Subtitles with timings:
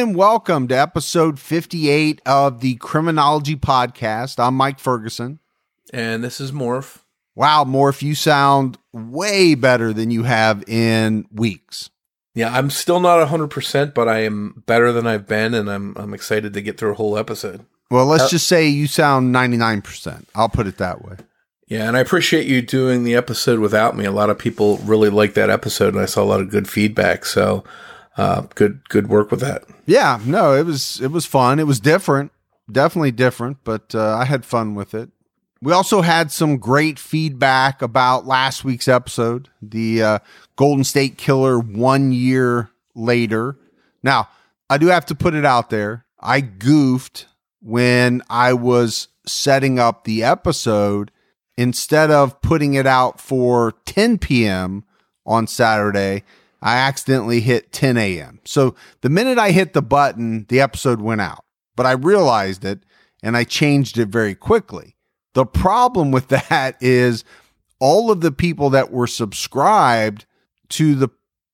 [0.00, 4.42] And welcome to episode 58 of the Criminology Podcast.
[4.42, 5.40] I'm Mike Ferguson.
[5.92, 7.00] And this is Morph.
[7.34, 11.90] Wow, Morph, you sound way better than you have in weeks.
[12.34, 16.14] Yeah, I'm still not 100%, but I am better than I've been, and I'm, I'm
[16.14, 17.66] excited to get through a whole episode.
[17.90, 20.24] Well, let's uh, just say you sound 99%.
[20.34, 21.16] I'll put it that way.
[21.66, 24.06] Yeah, and I appreciate you doing the episode without me.
[24.06, 26.70] A lot of people really liked that episode, and I saw a lot of good
[26.70, 27.26] feedback.
[27.26, 27.64] So,
[28.16, 29.64] uh, good good work with that.
[29.86, 31.58] Yeah, no, it was it was fun.
[31.58, 32.32] It was different,
[32.70, 35.10] definitely different, but uh, I had fun with it.
[35.62, 40.18] We also had some great feedback about last week's episode, the uh,
[40.56, 43.58] Golden State Killer one year later.
[44.02, 44.28] Now,
[44.70, 46.06] I do have to put it out there.
[46.18, 47.26] I goofed
[47.60, 51.10] when I was setting up the episode.
[51.56, 54.82] Instead of putting it out for 10 p.m.
[55.26, 56.22] on Saturday,
[56.62, 58.40] I accidentally hit 10 a.m.
[58.44, 61.44] So the minute I hit the button, the episode went out,
[61.76, 62.80] but I realized it
[63.22, 64.96] and I changed it very quickly.
[65.34, 67.24] The problem with that is
[67.78, 70.26] all of the people that were subscribed
[70.70, 71.08] to the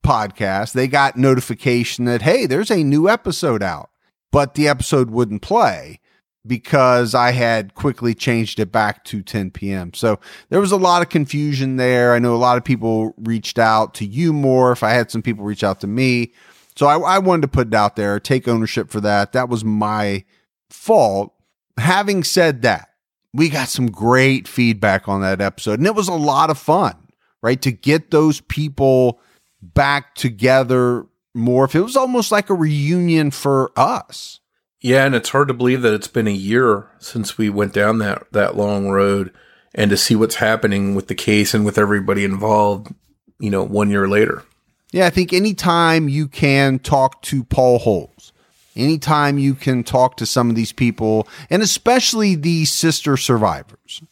[0.05, 3.91] podcast, they got notification that, hey, there's a new episode out,
[4.31, 6.01] but the episode wouldn't play
[6.47, 9.93] because I had quickly changed it back to 10 p.m.
[9.95, 12.15] So there was a lot of confusion there.
[12.15, 14.83] I know a lot of people reached out to you Morph.
[14.83, 16.33] I had some people reach out to me.
[16.77, 19.33] So I, I wanted to put it out there, take ownership for that.
[19.33, 20.25] That was my
[20.71, 21.33] fault.
[21.79, 22.91] Having said that,
[23.33, 26.95] we got some great feedback on that episode and it was a lot of fun,
[27.43, 27.61] right?
[27.63, 29.21] To get those people
[29.63, 31.07] back together
[31.37, 31.75] Morph.
[31.75, 34.41] it was almost like a reunion for us
[34.87, 37.99] yeah, and it's hard to believe that it's been a year since we went down
[37.99, 39.33] that that long road
[39.75, 42.95] and to see what's happening with the case and with everybody involved,
[43.41, 44.45] you know, one year later.
[44.93, 48.33] Yeah, I think anytime you can talk to Paul Holes,
[48.77, 54.03] anytime you can talk to some of these people, and especially the sister survivors,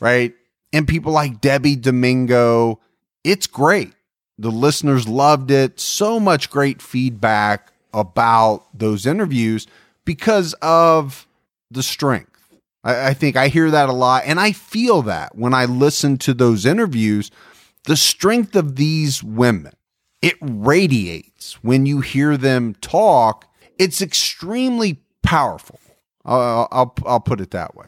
[0.00, 0.34] right?
[0.72, 2.80] And people like Debbie Domingo,
[3.22, 3.92] it's great.
[4.36, 5.78] The listeners loved it.
[5.78, 9.68] So much great feedback about those interviews
[10.04, 11.26] because of
[11.70, 12.30] the strength.
[12.82, 16.18] I, I think I hear that a lot, and I feel that when I listen
[16.18, 17.30] to those interviews.
[17.86, 19.74] The strength of these women,
[20.22, 23.46] it radiates when you hear them talk.
[23.78, 25.78] It's extremely powerful.
[26.24, 27.86] I'll, I'll, I'll put it that way.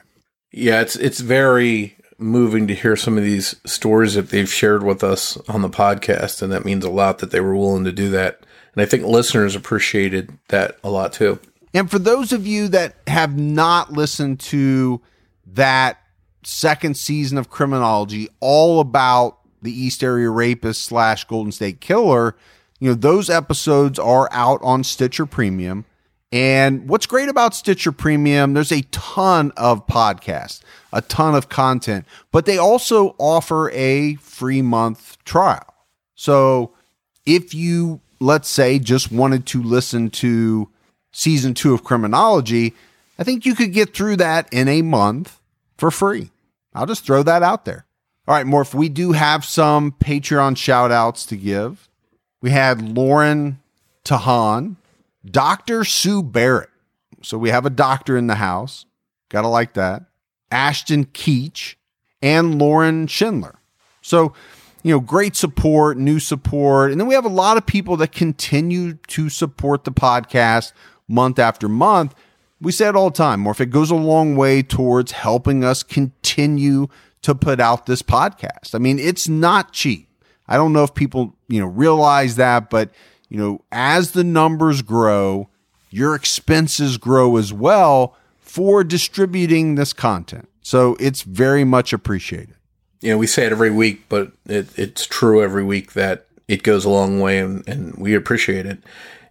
[0.52, 5.02] Yeah, it's it's very moving to hear some of these stories that they've shared with
[5.02, 8.10] us on the podcast, and that means a lot that they were willing to do
[8.10, 8.40] that.
[8.74, 11.38] And I think listeners appreciated that a lot too.
[11.74, 15.00] And for those of you that have not listened to
[15.46, 16.00] that
[16.42, 22.36] second season of Criminology, all about the East Area Rapist slash Golden State Killer,
[22.78, 25.84] you know, those episodes are out on Stitcher Premium.
[26.32, 30.60] And what's great about Stitcher Premium, there's a ton of podcasts,
[30.92, 35.74] a ton of content, but they also offer a free month trial.
[36.14, 36.72] So
[37.24, 40.68] if you, let's say, just wanted to listen to
[41.16, 42.74] season two of Criminology,
[43.18, 45.40] I think you could get through that in a month
[45.78, 46.30] for free.
[46.74, 47.86] I'll just throw that out there.
[48.28, 51.88] All right, Morph, we do have some Patreon shout outs to give.
[52.42, 53.60] We had Lauren
[54.04, 54.76] Tahan,
[55.24, 55.84] Dr.
[55.84, 56.68] Sue Barrett.
[57.22, 58.84] So we have a doctor in the house.
[59.30, 60.02] Gotta like that.
[60.50, 61.76] Ashton Keach
[62.20, 63.58] and Lauren Schindler.
[64.02, 64.34] So,
[64.82, 66.92] you know, great support, new support.
[66.92, 70.72] And then we have a lot of people that continue to support the podcast
[71.08, 72.14] month after month,
[72.60, 75.82] we say it all the time, Morph, it goes a long way towards helping us
[75.82, 76.88] continue
[77.22, 78.74] to put out this podcast.
[78.74, 80.08] I mean, it's not cheap.
[80.48, 82.90] I don't know if people, you know, realize that, but
[83.28, 85.48] you know, as the numbers grow,
[85.90, 90.48] your expenses grow as well for distributing this content.
[90.62, 92.54] So it's very much appreciated.
[93.00, 96.62] You know, we say it every week, but it, it's true every week that it
[96.62, 98.78] goes a long way and, and we appreciate it.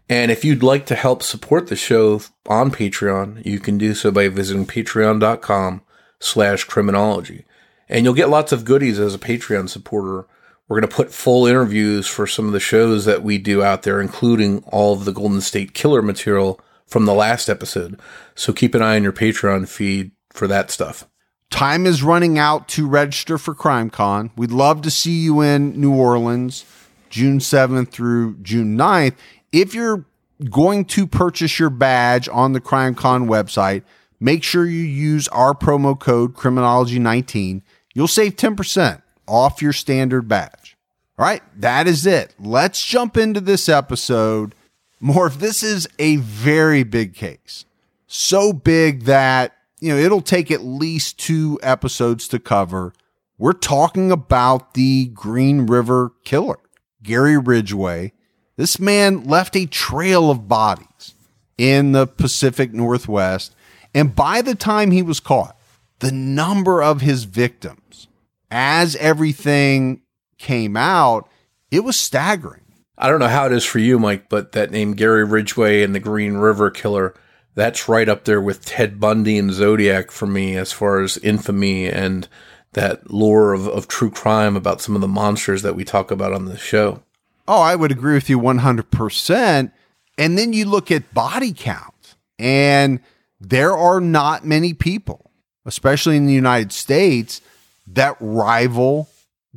[0.08, 4.12] And if you'd like to help support the show on Patreon, you can do so
[4.12, 5.82] by visiting patreon.com
[6.20, 7.46] slash criminology.
[7.90, 10.28] And you'll get lots of goodies as a Patreon supporter.
[10.68, 13.84] We're going to put full interviews for some of the shows that we do out
[13.84, 18.00] there, including all of the Golden State Killer material from the last episode.
[18.36, 21.08] So keep an eye on your Patreon feed for that stuff.
[21.52, 24.32] Time is running out to register for CrimeCon.
[24.36, 26.66] We'd love to see you in New Orleans,
[27.10, 29.16] June 7th through June 9th.
[29.56, 30.04] If you're
[30.50, 33.84] going to purchase your badge on the CrimeCon website,
[34.20, 37.62] make sure you use our promo code Criminology19.
[37.94, 40.76] You'll save 10% off your standard badge.
[41.18, 42.36] All right, that is it.
[42.38, 44.54] Let's jump into this episode.
[45.02, 47.64] Morph, this is a very big case.
[48.08, 52.92] So big that, you know, it'll take at least two episodes to cover.
[53.38, 56.60] We're talking about the Green River Killer,
[57.02, 58.12] Gary Ridgway.
[58.58, 61.14] This man left a trail of bodies
[61.58, 63.54] in the Pacific Northwest.
[63.94, 65.58] And by the time he was caught,
[66.00, 68.08] the number of his victims,
[68.52, 70.02] as everything
[70.38, 71.30] came out,
[71.72, 72.62] it was staggering.
[72.98, 75.94] I don't know how it is for you, Mike, but that name Gary Ridgway and
[75.94, 77.14] the Green River Killer,
[77.54, 81.88] that's right up there with Ted Bundy and Zodiac for me as far as infamy
[81.88, 82.28] and
[82.74, 86.34] that lore of, of true crime about some of the monsters that we talk about
[86.34, 87.02] on the show.
[87.48, 89.72] Oh, I would agree with you 100%.
[90.18, 93.00] And then you look at body count, and
[93.40, 95.32] there are not many people,
[95.66, 97.42] especially in the United States,
[97.88, 99.10] that rival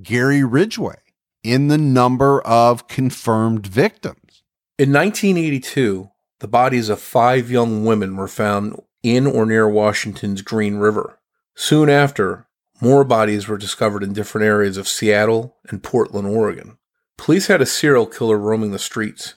[0.03, 0.97] Gary Ridgway
[1.43, 4.43] in the number of confirmed victims.
[4.79, 10.77] In 1982, the bodies of five young women were found in or near Washington's Green
[10.77, 11.19] River.
[11.55, 12.47] Soon after,
[12.81, 16.78] more bodies were discovered in different areas of Seattle and Portland, Oregon.
[17.19, 19.35] Police had a serial killer roaming the streets.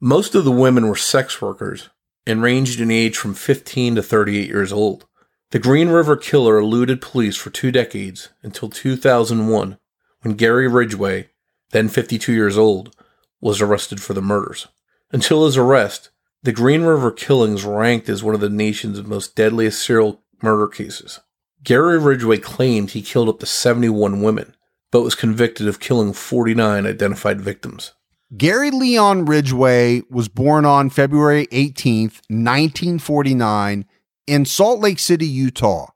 [0.00, 1.88] Most of the women were sex workers
[2.26, 5.06] and ranged in age from 15 to 38 years old.
[5.50, 9.78] The Green River Killer eluded police for two decades until 2001
[10.22, 11.28] when Gary Ridgway,
[11.70, 12.96] then 52 years old,
[13.40, 14.66] was arrested for the murders.
[15.12, 16.10] Until his arrest,
[16.42, 21.20] the Green River killings ranked as one of the nation's most deadliest serial murder cases.
[21.62, 24.54] Gary Ridgway claimed he killed up to 71 women,
[24.90, 27.92] but was convicted of killing 49 identified victims.
[28.36, 33.86] Gary Leon Ridgway was born on February 18th, 1949,
[34.26, 35.86] in Salt Lake City, Utah,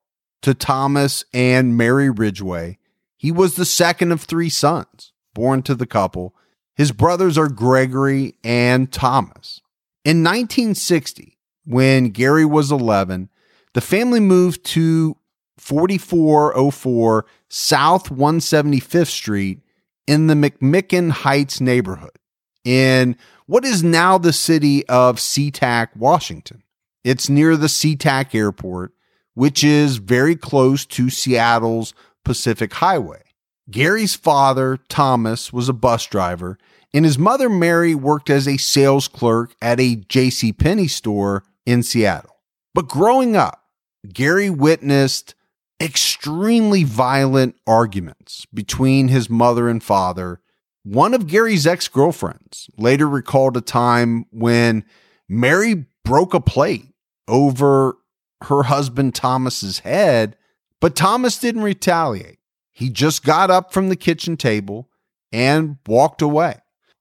[0.40, 2.78] to Thomas and Mary Ridgway.
[3.16, 6.34] He was the second of three sons born to the couple.
[6.74, 9.60] His brothers are Gregory and Thomas.
[10.04, 13.28] In 1960, when Gary was 11,
[13.74, 15.16] the family moved to
[15.58, 19.60] 4404 South 175th Street
[20.06, 22.18] in the McMicken Heights neighborhood
[22.64, 23.16] in
[23.46, 26.62] what is now the city of SeaTac, Washington.
[27.04, 28.92] It's near the SeaTac Airport,
[29.34, 31.94] which is very close to Seattle's
[32.24, 33.22] Pacific Highway.
[33.70, 36.58] Gary's father, Thomas, was a bus driver,
[36.94, 40.52] and his mother, Mary, worked as a sales clerk at a J.C.
[40.52, 42.36] Penney store in Seattle.
[42.74, 43.64] But growing up,
[44.12, 45.34] Gary witnessed
[45.80, 50.40] extremely violent arguments between his mother and father.
[50.84, 54.84] One of Gary's ex girlfriends later recalled a time when
[55.28, 56.86] Mary broke a plate
[57.28, 57.96] over
[58.44, 60.36] her husband Thomas's head,
[60.80, 62.38] but Thomas didn't retaliate.
[62.72, 64.88] He just got up from the kitchen table
[65.30, 66.56] and walked away.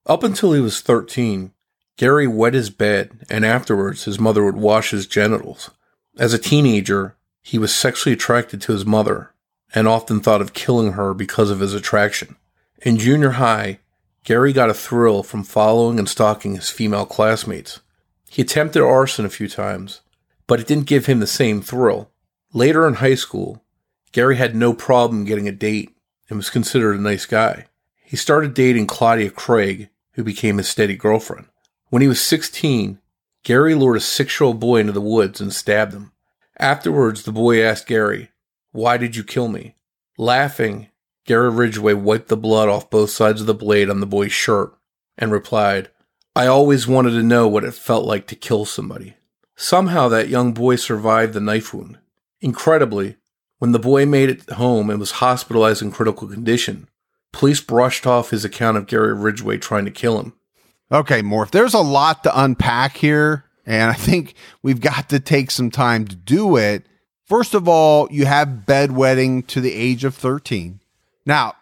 [0.05, 1.53] Up until he was 13,
[1.97, 5.69] Gary wet his bed, and afterwards his mother would wash his genitals.
[6.17, 9.33] As a teenager, he was sexually attracted to his mother
[9.73, 12.35] and often thought of killing her because of his attraction.
[12.81, 13.79] In junior high,
[14.23, 17.79] Gary got a thrill from following and stalking his female classmates.
[18.29, 20.01] He attempted arson a few times,
[20.47, 22.11] but it didn't give him the same thrill.
[22.53, 23.63] Later in high school,
[24.11, 25.95] Gary had no problem getting a date
[26.29, 27.65] and was considered a nice guy.
[28.03, 31.47] He started dating Claudia Craig, who became his steady girlfriend.
[31.89, 32.99] When he was 16,
[33.43, 36.11] Gary lured a six year old boy into the woods and stabbed him.
[36.61, 38.29] Afterwards, the boy asked Gary,
[38.71, 39.75] Why did you kill me?
[40.19, 40.89] Laughing,
[41.25, 44.71] Gary Ridgway wiped the blood off both sides of the blade on the boy's shirt
[45.17, 45.89] and replied,
[46.35, 49.15] I always wanted to know what it felt like to kill somebody.
[49.55, 51.97] Somehow that young boy survived the knife wound.
[52.41, 53.17] Incredibly,
[53.57, 56.87] when the boy made it home and was hospitalized in critical condition,
[57.33, 60.33] police brushed off his account of Gary Ridgway trying to kill him.
[60.91, 65.51] Okay, Morph, there's a lot to unpack here, and I think we've got to take
[65.51, 66.85] some time to do it.
[67.25, 70.79] First of all, you have bedwetting to the age of 13.
[71.25, 71.53] Now,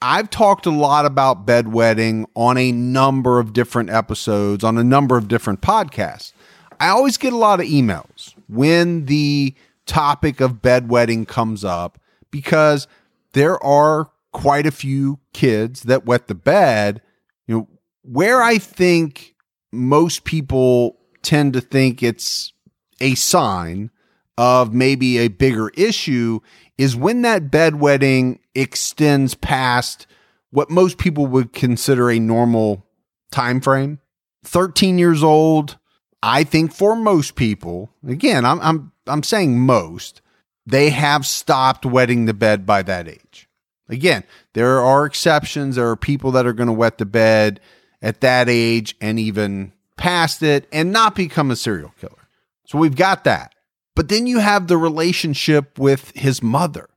[0.00, 5.16] I've talked a lot about bedwetting on a number of different episodes, on a number
[5.16, 6.32] of different podcasts.
[6.80, 9.54] I always get a lot of emails when the
[9.86, 12.00] topic of bedwetting comes up
[12.32, 12.88] because
[13.32, 17.00] there are quite a few kids that wet the bed.
[17.46, 17.68] You know,
[18.02, 19.36] where I think
[19.70, 22.52] most people tend to think it's
[23.00, 23.90] a sign
[24.38, 26.40] of maybe a bigger issue
[26.78, 30.06] is when that bedwetting extends past
[30.50, 32.86] what most people would consider a normal
[33.30, 33.98] time frame.
[34.44, 35.78] 13 years old,
[36.22, 40.20] I think for most people, again, I'm I'm I'm saying most,
[40.66, 43.48] they have stopped wetting the bed by that age.
[43.88, 44.24] Again,
[44.54, 45.76] there are exceptions.
[45.76, 47.60] There are people that are going to wet the bed
[48.00, 52.28] at that age and even past it and not become a serial killer.
[52.66, 53.54] So we've got that.
[53.94, 56.88] But then you have the relationship with his mother.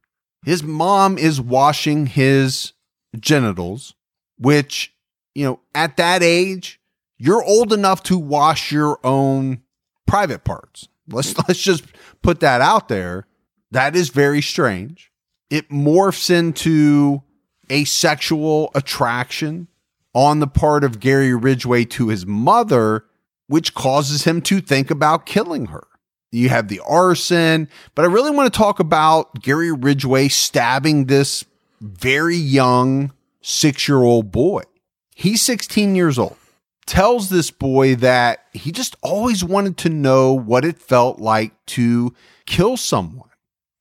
[0.46, 2.74] His mom is washing his
[3.20, 3.96] genitals,
[4.38, 4.94] which,
[5.34, 6.80] you know, at that age,
[7.18, 9.62] you're old enough to wash your own
[10.06, 10.88] private parts.
[11.10, 11.84] Let's let's just
[12.22, 13.28] put that out there.
[13.72, 15.12] That is very strange.
[15.50, 17.24] It morphs into
[17.70, 19.68] a sexual attraction
[20.16, 23.06] on the part of Gary Ridgway to his mother,
[23.48, 25.86] which causes him to think about killing her.
[26.32, 31.44] You have the arson, but I really want to talk about Gary Ridgway stabbing this
[31.82, 34.64] very young six year old boy.
[35.14, 36.38] He's 16 years old.
[36.86, 42.14] Tells this boy that he just always wanted to know what it felt like to
[42.46, 43.30] kill someone.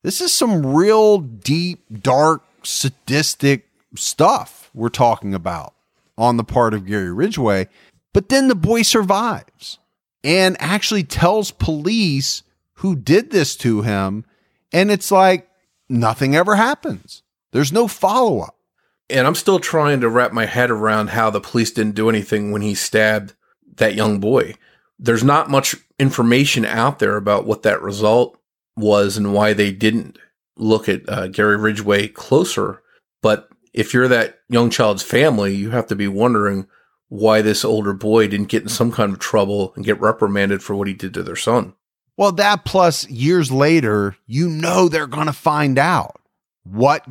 [0.01, 5.74] This is some real deep, dark, sadistic stuff we're talking about
[6.17, 7.67] on the part of Gary Ridgway.
[8.13, 9.79] But then the boy survives
[10.23, 12.43] and actually tells police
[12.75, 14.25] who did this to him.
[14.71, 15.49] And it's like
[15.89, 17.23] nothing ever happens.
[17.51, 18.55] There's no follow up.
[19.09, 22.51] And I'm still trying to wrap my head around how the police didn't do anything
[22.51, 23.33] when he stabbed
[23.77, 24.55] that young boy.
[24.97, 28.39] There's not much information out there about what that result
[28.75, 30.17] was and why they didn't
[30.57, 32.81] look at uh, Gary Ridgway closer.
[33.21, 36.65] But if you're that young child's family, you have to be wondering
[37.09, 40.75] why this older boy didn't get in some kind of trouble and get reprimanded for
[40.75, 41.73] what he did to their son.
[42.15, 46.21] Well, that plus years later, you know they're going to find out
[46.63, 47.05] what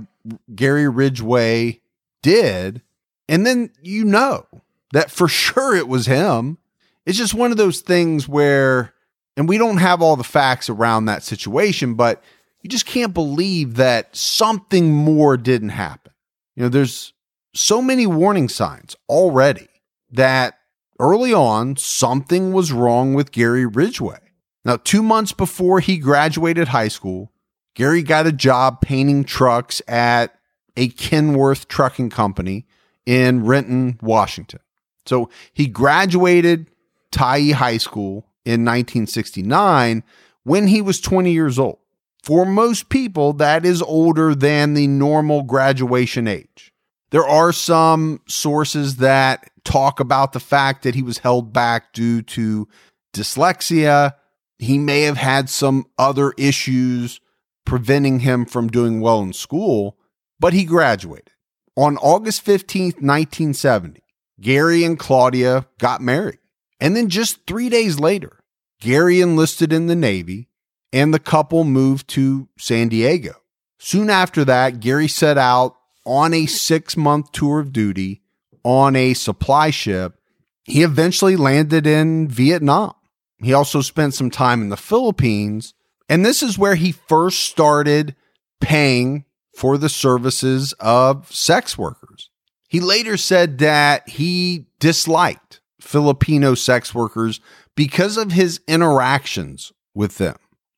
[0.54, 1.82] Gary Ridgway
[2.22, 2.80] did.
[3.28, 4.46] And then you know
[4.94, 6.56] that for sure it was him.
[7.04, 8.94] It's just one of those things where,
[9.36, 12.24] and we don't have all the facts around that situation, but
[12.62, 16.13] you just can't believe that something more didn't happen.
[16.56, 17.12] You know, there's
[17.54, 19.68] so many warning signs already
[20.10, 20.58] that
[20.98, 24.18] early on something was wrong with Gary Ridgway.
[24.64, 27.32] Now, two months before he graduated high school,
[27.74, 30.34] Gary got a job painting trucks at
[30.76, 32.66] a Kenworth trucking company
[33.04, 34.60] in Renton, Washington.
[35.06, 36.70] So he graduated
[37.12, 40.02] Tyee High School in 1969
[40.44, 41.78] when he was 20 years old.
[42.24, 46.72] For most people, that is older than the normal graduation age.
[47.10, 52.22] There are some sources that talk about the fact that he was held back due
[52.22, 52.66] to
[53.12, 54.14] dyslexia
[54.58, 57.20] he may have had some other issues
[57.64, 59.98] preventing him from doing well in school,
[60.38, 61.30] but he graduated.
[61.76, 64.02] On August 15th, 1970,
[64.40, 66.38] Gary and Claudia got married.
[66.80, 68.40] And then just three days later,
[68.80, 70.48] Gary enlisted in the Navy
[70.94, 73.34] and the couple moved to San Diego.
[73.78, 75.74] Soon after that, Gary set out
[76.06, 78.22] on a six month tour of duty
[78.62, 80.14] on a supply ship.
[80.62, 82.94] He eventually landed in Vietnam.
[83.38, 85.74] He also spent some time in the Philippines.
[86.08, 88.14] And this is where he first started
[88.60, 89.24] paying
[89.56, 92.30] for the services of sex workers.
[92.68, 97.40] He later said that he disliked Filipino sex workers
[97.74, 100.36] because of his interactions with them.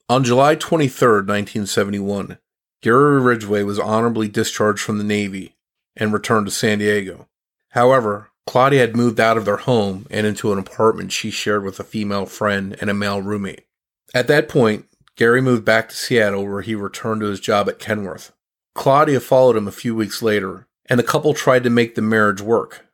[0.09, 2.39] On July 23, 1971,
[2.81, 5.57] Gary Ridgway was honorably discharged from the Navy
[5.97, 7.27] and returned to San Diego.
[7.71, 11.81] However, Claudia had moved out of their home and into an apartment she shared with
[11.81, 13.67] a female friend and a male roommate.
[14.15, 14.87] At that point,
[15.17, 18.31] Gary moved back to Seattle where he returned to his job at Kenworth.
[18.77, 22.41] Claudia followed him a few weeks later, and the couple tried to make the marriage
[22.41, 22.87] work.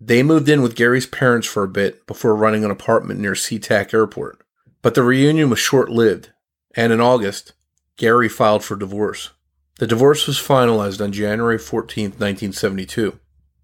[0.00, 3.94] They moved in with Gary's parents for a bit before running an apartment near SeaTac
[3.94, 4.40] Airport.
[4.82, 6.30] But the reunion was short lived,
[6.76, 7.52] and in August,
[7.96, 9.30] Gary filed for divorce.
[9.78, 13.18] The divorce was finalized on January 14, 1972.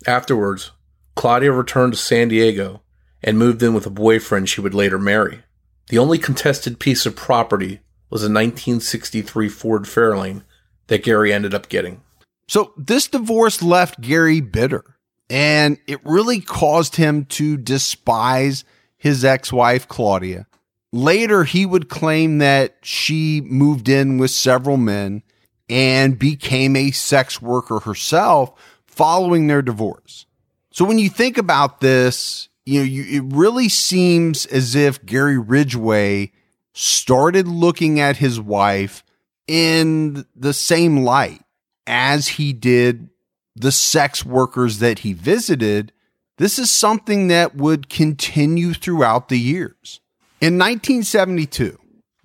[0.06, 0.72] Afterwards,
[1.14, 2.82] Claudia returned to San Diego
[3.22, 5.42] and moved in with a boyfriend she would later marry.
[5.88, 10.42] The only contested piece of property was a 1963 Ford Fairlane
[10.86, 12.02] that Gary ended up getting.
[12.48, 14.84] So this divorce left Gary bitter,
[15.28, 18.64] and it really caused him to despise
[18.96, 20.46] his ex wife, Claudia.
[20.92, 25.22] Later, he would claim that she moved in with several men,
[25.68, 28.52] and became a sex worker herself
[28.86, 30.26] following their divorce.
[30.70, 35.38] So when you think about this, you know, you, it really seems as if Gary
[35.38, 36.32] Ridgway
[36.72, 39.02] started looking at his wife
[39.46, 41.40] in the same light
[41.86, 43.08] as he did
[43.54, 45.92] the sex workers that he visited.
[46.38, 50.00] This is something that would continue throughout the years.
[50.46, 51.76] In 1972,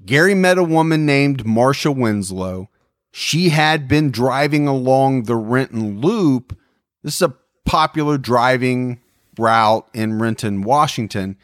[0.05, 2.69] Gary met a woman named Marcia Winslow.
[3.11, 6.55] She had been driving along the Renton Loop.
[7.01, 7.35] This is a
[7.65, 9.01] popular driving
[9.39, 11.35] route in Renton, Washington.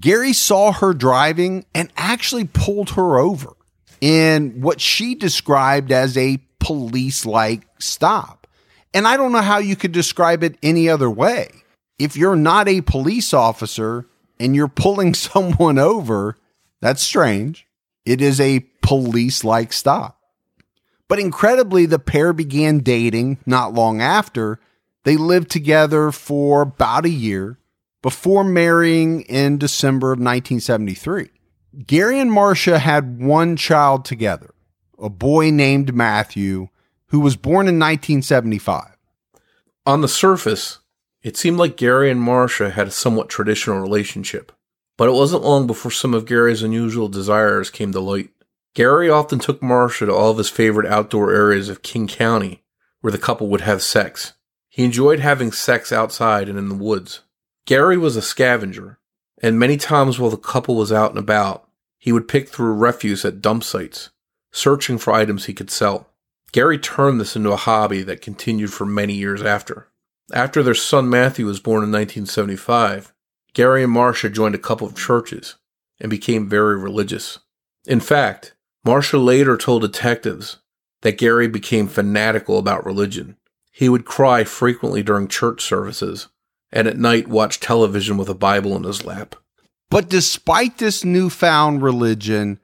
[0.00, 3.52] Gary saw her driving and actually pulled her over
[4.00, 8.46] in what she described as a police like stop.
[8.94, 11.50] And I don't know how you could describe it any other way.
[11.98, 14.06] If you're not a police officer
[14.38, 16.36] and you're pulling someone over,
[16.80, 17.66] that's strange.
[18.04, 20.18] It is a police like stop.
[21.08, 24.58] But incredibly, the pair began dating not long after.
[25.04, 27.58] They lived together for about a year
[28.02, 31.30] before marrying in December of 1973.
[31.86, 34.54] Gary and Marcia had one child together,
[34.98, 36.68] a boy named Matthew,
[37.06, 38.96] who was born in 1975.
[39.86, 40.78] On the surface,
[41.22, 44.52] it seemed like Gary and Marcia had a somewhat traditional relationship,
[44.96, 48.30] but it wasn't long before some of Gary's unusual desires came to light.
[48.74, 52.62] Gary often took Marcia to all of his favorite outdoor areas of King County,
[53.00, 54.32] where the couple would have sex.
[54.68, 57.20] He enjoyed having sex outside and in the woods.
[57.66, 58.98] Gary was a scavenger,
[59.42, 63.24] and many times while the couple was out and about, he would pick through refuse
[63.24, 64.10] at dump sites,
[64.50, 66.08] searching for items he could sell.
[66.50, 69.88] Gary turned this into a hobby that continued for many years after.
[70.32, 73.12] After their son Matthew was born in 1975,
[73.52, 75.56] Gary and Marcia joined a couple of churches
[76.00, 77.38] and became very religious.
[77.86, 80.58] In fact, Marcia later told detectives
[81.02, 83.36] that Gary became fanatical about religion.
[83.70, 86.28] He would cry frequently during church services
[86.72, 89.36] and at night watch television with a Bible in his lap.
[89.90, 92.58] But despite this newfound religion,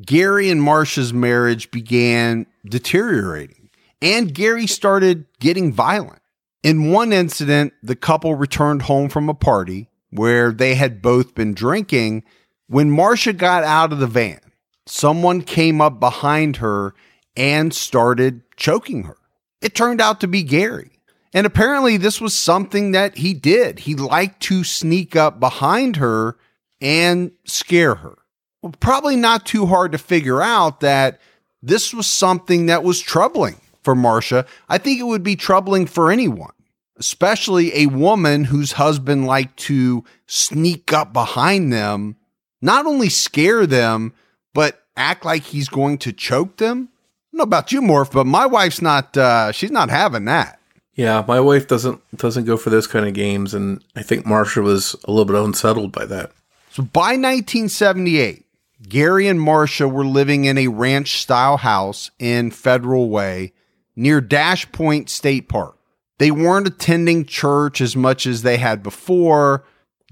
[0.00, 3.68] Gary and Marcia's marriage began deteriorating,
[4.00, 6.19] and Gary started getting violent.
[6.62, 11.54] In one incident, the couple returned home from a party where they had both been
[11.54, 12.24] drinking.
[12.66, 14.40] When Marcia got out of the van,
[14.86, 16.94] someone came up behind her
[17.34, 19.16] and started choking her.
[19.62, 20.90] It turned out to be Gary.
[21.32, 23.80] And apparently, this was something that he did.
[23.80, 26.36] He liked to sneak up behind her
[26.80, 28.18] and scare her.
[28.60, 31.20] Well, probably not too hard to figure out that
[31.62, 34.46] this was something that was troubling for Marcia.
[34.68, 36.52] I think it would be troubling for anyone,
[36.96, 42.16] especially a woman whose husband liked to sneak up behind them,
[42.60, 44.12] not only scare them,
[44.54, 46.88] but act like he's going to choke them.
[46.92, 50.60] I don't know about you, Morph, but my wife's not, uh, she's not having that.
[50.94, 54.60] Yeah, my wife doesn't doesn't go for those kind of games, and I think Marcia
[54.60, 56.32] was a little bit unsettled by that.
[56.72, 58.44] So by 1978,
[58.88, 63.52] Gary and Marcia were living in a ranch style house in Federal Way
[64.00, 65.76] near Dash Point State Park.
[66.18, 69.64] They weren't attending church as much as they had before.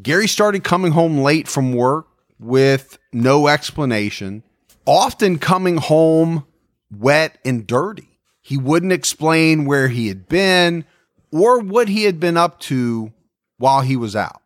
[0.02, 2.06] Gary started coming home late from work
[2.38, 4.42] with no explanation,
[4.84, 6.46] often coming home
[6.90, 8.20] wet and dirty.
[8.42, 10.84] He wouldn't explain where he had been
[11.32, 13.12] or what he had been up to
[13.56, 14.42] while he was out.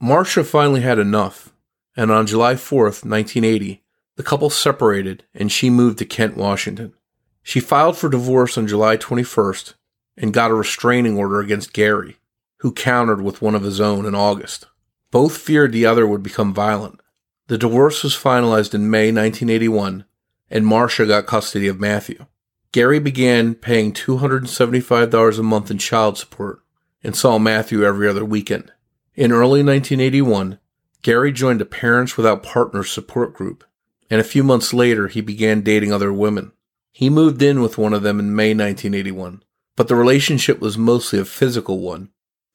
[0.00, 1.52] Marcia finally had enough,
[1.96, 3.82] and on July 4th, 1980,
[4.16, 6.94] the couple separated and she moved to Kent, Washington.
[7.42, 9.74] She filed for divorce on July 21st
[10.16, 12.18] and got a restraining order against Gary,
[12.58, 14.66] who countered with one of his own in August.
[15.10, 17.00] Both feared the other would become violent.
[17.48, 20.04] The divorce was finalized in May 1981,
[20.50, 22.26] and Marcia got custody of Matthew.
[22.70, 26.62] Gary began paying $275 a month in child support
[27.04, 28.72] and saw Matthew every other weekend.
[29.14, 30.58] In early 1981,
[31.02, 33.64] Gary joined a Parents Without Partners support group,
[34.08, 36.52] and a few months later he began dating other women.
[36.92, 39.42] He moved in with one of them in May 1981,
[39.76, 42.10] but the relationship was mostly a physical one,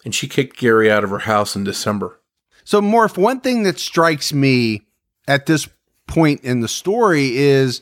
[0.06, 2.22] and she kicked Gary out of her house in December.
[2.64, 4.84] So, Morph, one thing that strikes me
[5.28, 5.68] at this
[6.06, 7.82] point in the story is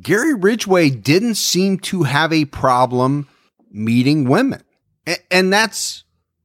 [0.00, 3.28] Gary Ridgway didn't seem to have a problem
[3.70, 4.62] meeting women.
[5.30, 6.04] And that's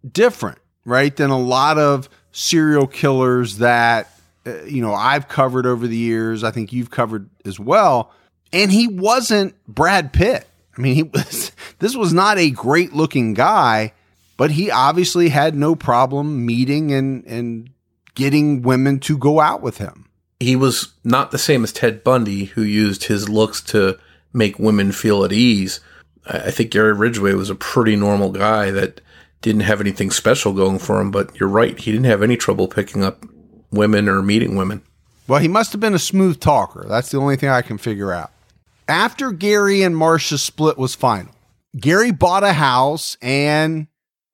[0.09, 1.15] different, right?
[1.15, 4.11] Than a lot of serial killers that,
[4.45, 6.43] uh, you know, I've covered over the years.
[6.43, 8.11] I think you've covered as well.
[8.51, 10.47] And he wasn't Brad Pitt.
[10.77, 13.93] I mean, he was, this was not a great looking guy,
[14.37, 17.69] but he obviously had no problem meeting and, and
[18.15, 20.09] getting women to go out with him
[20.39, 23.99] he was not the same as Ted Bundy, who used his looks to
[24.31, 25.81] make women feel at ease.
[26.25, 29.01] I think Gary Ridgway was a pretty normal guy that
[29.41, 31.11] didn't have anything special going for him.
[31.11, 33.25] But you're right, he didn't have any trouble picking up
[33.71, 34.81] women or meeting women.
[35.27, 36.85] Well, he must have been a smooth talker.
[36.87, 38.31] That's the only thing I can figure out.
[38.89, 41.31] After Gary and Marcia's split was final,
[41.79, 43.85] Gary bought a house and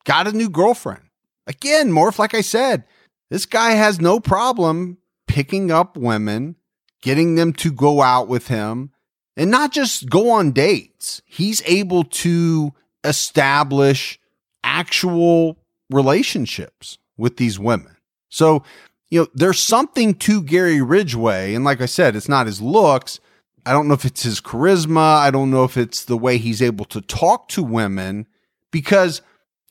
[0.05, 1.01] got a new girlfriend.
[1.45, 2.85] Again, Morph, like I said,
[3.29, 6.55] this guy has no problem picking up women,
[7.01, 8.91] getting them to go out with him,
[9.35, 11.21] and not just go on dates.
[11.25, 14.17] He's able to establish
[14.63, 15.57] actual
[15.89, 17.97] relationships with these women.
[18.29, 18.63] So,
[19.09, 21.53] you know, there's something to Gary Ridgway.
[21.53, 23.19] And like I said, it's not his looks.
[23.65, 25.17] I don't know if it's his charisma.
[25.17, 28.27] I don't know if it's the way he's able to talk to women
[28.71, 29.21] because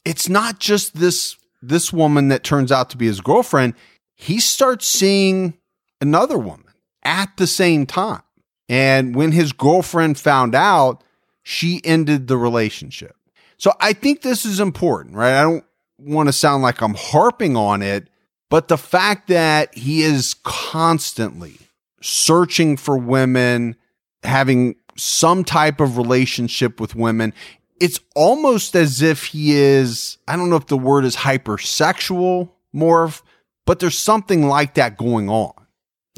[0.05, 3.75] it's not just this this woman that turns out to be his girlfriend.
[4.15, 5.55] He starts seeing
[6.01, 8.23] another woman at the same time.
[8.69, 11.03] And when his girlfriend found out,
[11.43, 13.17] she ended the relationship.
[13.57, 15.39] So I think this is important, right?
[15.39, 15.65] I don't
[15.99, 18.09] want to sound like I'm harping on it,
[18.51, 21.57] but the fact that he is constantly
[22.01, 23.77] searching for women,
[24.25, 27.33] having some type of relationship with women,
[27.81, 33.23] it's almost as if he is, I don't know if the word is hypersexual, morph,
[33.67, 35.53] but there's something like that going on.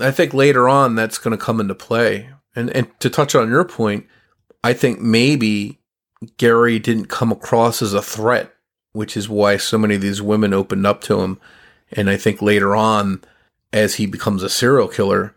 [0.01, 2.31] I think later on that's going to come into play.
[2.55, 4.07] And and to touch on your point,
[4.65, 5.79] I think maybe
[6.39, 8.55] Gary didn't come across as a threat,
[8.93, 11.39] which is why so many of these women opened up to him.
[11.93, 13.23] And I think later on,
[13.73, 15.35] as he becomes a serial killer,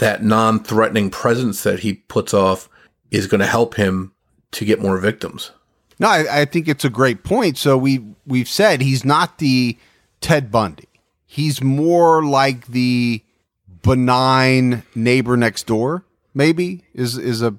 [0.00, 2.68] that non threatening presence that he puts off
[3.10, 4.12] is going to help him
[4.52, 5.52] to get more victims.
[5.98, 7.58] No, I, I, think it's a great point.
[7.58, 9.78] So we we've said he's not the
[10.20, 10.88] Ted Bundy.
[11.26, 13.22] He's more like the
[13.82, 16.04] benign neighbor next door.
[16.32, 17.54] Maybe is is a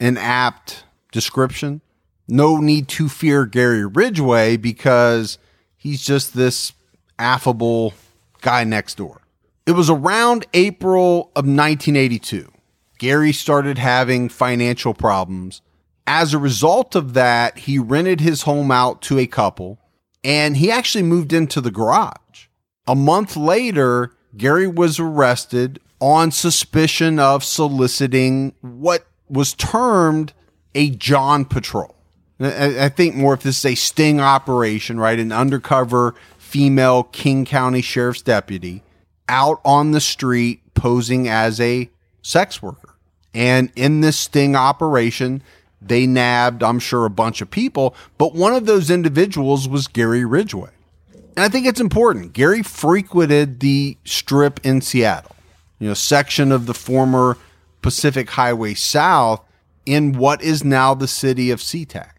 [0.00, 1.80] an apt description.
[2.26, 5.38] No need to fear Gary Ridgway because
[5.76, 6.72] he's just this
[7.18, 7.94] affable
[8.40, 9.20] guy next door.
[9.66, 12.52] It was around April of 1982.
[12.98, 15.62] Gary started having financial problems.
[16.06, 19.78] As a result of that, he rented his home out to a couple
[20.22, 22.48] and he actually moved into the garage.
[22.86, 30.34] A month later, Gary was arrested on suspicion of soliciting what was termed
[30.74, 31.94] a John patrol.
[32.38, 35.18] I, think Morph this is a sting operation, right?
[35.18, 38.82] An undercover female King County Sheriff's deputy
[39.28, 41.90] out on the street posing as a
[42.22, 42.94] sex worker.
[43.32, 45.42] And in this sting operation,
[45.80, 50.24] they nabbed, I'm sure, a bunch of people, but one of those individuals was Gary
[50.24, 50.70] Ridgway.
[51.12, 52.32] And I think it's important.
[52.32, 55.34] Gary frequented the strip in Seattle,
[55.78, 57.36] you know, section of the former
[57.82, 59.44] Pacific Highway South
[59.84, 62.13] in what is now the city of SeaTac.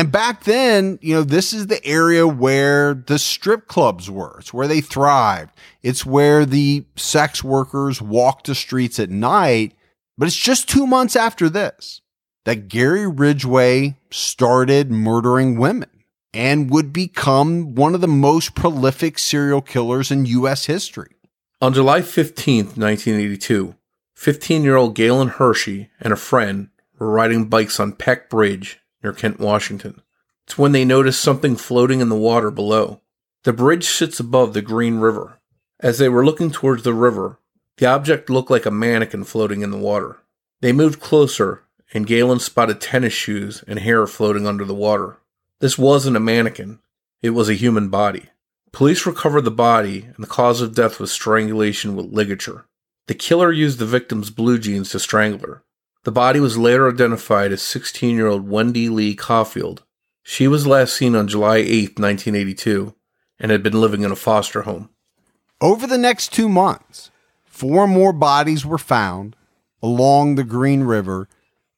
[0.00, 4.38] And back then, you know, this is the area where the strip clubs were.
[4.38, 5.52] It's where they thrived.
[5.82, 9.74] It's where the sex workers walked the streets at night.
[10.16, 12.00] But it's just two months after this
[12.46, 15.90] that Gary Ridgway started murdering women
[16.32, 20.64] and would become one of the most prolific serial killers in U.S.
[20.64, 21.14] history.
[21.60, 23.74] On July 15th, 1982,
[24.14, 29.12] 15 year old Galen Hershey and a friend were riding bikes on Peck Bridge near
[29.12, 30.02] Kent, Washington.
[30.46, 33.00] It's when they noticed something floating in the water below.
[33.44, 35.38] The bridge sits above the Green River.
[35.80, 37.38] As they were looking towards the river,
[37.78, 40.18] the object looked like a mannequin floating in the water.
[40.60, 41.62] They moved closer,
[41.94, 45.18] and Galen spotted tennis shoes and hair floating under the water.
[45.60, 46.80] This wasn't a mannequin,
[47.22, 48.30] it was a human body.
[48.72, 52.66] Police recovered the body, and the cause of death was strangulation with ligature.
[53.06, 55.62] The killer used the victim's blue jeans to strangle her.
[56.04, 59.84] The body was later identified as 16 year old Wendy Lee Coffield.
[60.22, 62.94] She was last seen on July 8, 1982,
[63.38, 64.88] and had been living in a foster home.
[65.60, 67.10] Over the next two months,
[67.44, 69.36] four more bodies were found
[69.82, 71.28] along the Green River.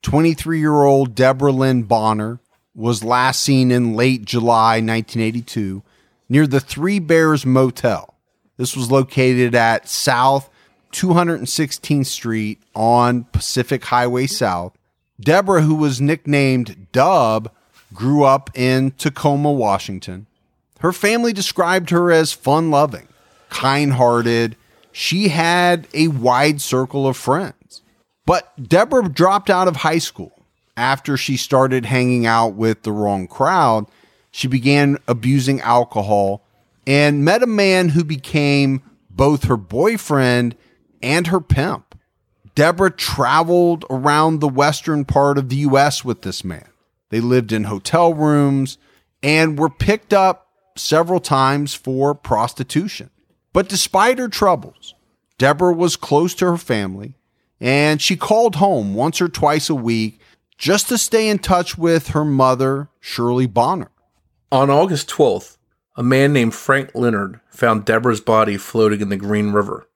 [0.03, 2.39] 23 year old Deborah Lynn Bonner
[2.75, 5.83] was last seen in late July 1982
[6.29, 8.15] near the Three Bears Motel.
[8.57, 10.49] This was located at South
[10.93, 14.77] 216th Street on Pacific Highway South.
[15.21, 17.51] Deborah, who was nicknamed Dub,
[17.93, 20.27] grew up in Tacoma, Washington.
[20.81, 23.09] Her family described her as fun loving,
[23.51, 24.57] kind hearted.
[24.91, 27.83] She had a wide circle of friends.
[28.27, 30.33] But Deborah dropped out of high school
[30.77, 33.87] after she started hanging out with the wrong crowd.
[34.31, 36.43] She began abusing alcohol
[36.87, 40.57] and met a man who became both her boyfriend
[41.03, 41.99] and her pimp.
[42.55, 46.05] Deborah traveled around the western part of the U.S.
[46.05, 46.69] with this man.
[47.09, 48.79] They lived in hotel rooms
[49.23, 53.11] and were picked up several times for prostitution.
[53.53, 54.95] But despite her troubles,
[55.39, 57.15] Deborah was close to her family
[57.63, 60.21] and she called home once or twice a week
[60.59, 63.91] just to stay in touch with her mother, Shirley Bonner.
[64.51, 65.59] On August 12th,
[65.97, 69.89] a man named Frank Leonard found Deborah's body floating in the Green River,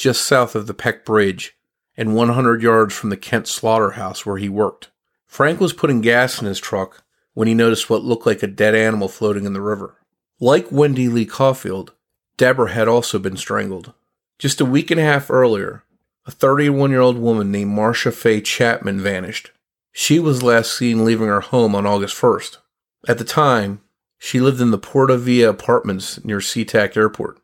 [0.00, 1.56] just south of the Peck Bridge
[1.96, 4.90] and 100 yards from the Kent slaughterhouse where he worked.
[5.26, 8.74] Frank was putting gas in his truck when he noticed what looked like a dead
[8.74, 9.96] animal floating in the river.
[10.40, 11.92] Like Wendy Lee Coffield,
[12.36, 13.92] Deborah had also been strangled.
[14.38, 15.84] Just a week and a half earlier,
[16.26, 19.52] a 31 year old woman named Marcia Faye Chapman vanished.
[19.92, 22.58] She was last seen leaving her home on August 1st.
[23.06, 23.80] At the time,
[24.18, 27.38] she lived in the Porta Via apartments near SeaTac Airport.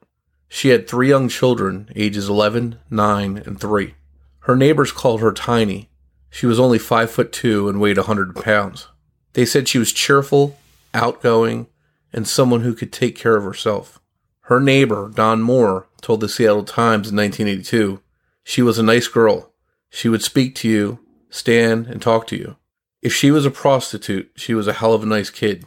[0.49, 3.95] She had three young children, ages 11, 9, and 3.
[4.41, 5.91] Her neighbors called her tiny.
[6.31, 8.89] She was only 5 foot 2 and weighed a 100 pounds.
[9.33, 10.59] They said she was cheerful,
[10.95, 11.67] outgoing,
[12.13, 14.01] and someone who could take care of herself.
[14.43, 18.01] Her neighbor, Don Moore, told the Seattle Times in 1982
[18.45, 19.51] she was a nice girl.
[19.91, 22.55] She would speak to you, stand, and talk to you.
[23.03, 25.67] If she was a prostitute, she was a hell of a nice kid.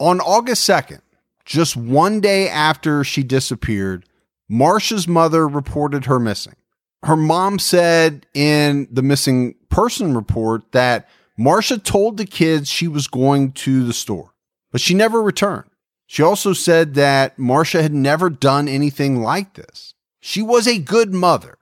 [0.00, 1.02] On August 2nd,
[1.44, 4.04] just one day after she disappeared,
[4.48, 6.54] Marcia's mother reported her missing.
[7.02, 13.06] Her mom said in the missing person report that Marcia told the kids she was
[13.06, 14.32] going to the store,
[14.72, 15.68] but she never returned.
[16.06, 19.94] She also said that Marcia had never done anything like this.
[20.20, 21.58] She was a good mother.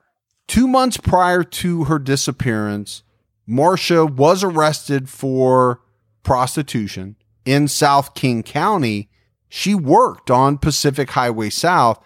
[0.47, 3.03] Two months prior to her disappearance,
[3.47, 5.81] Marcia was arrested for
[6.23, 9.09] prostitution in South King County,
[9.47, 12.03] she worked on Pacific Highway South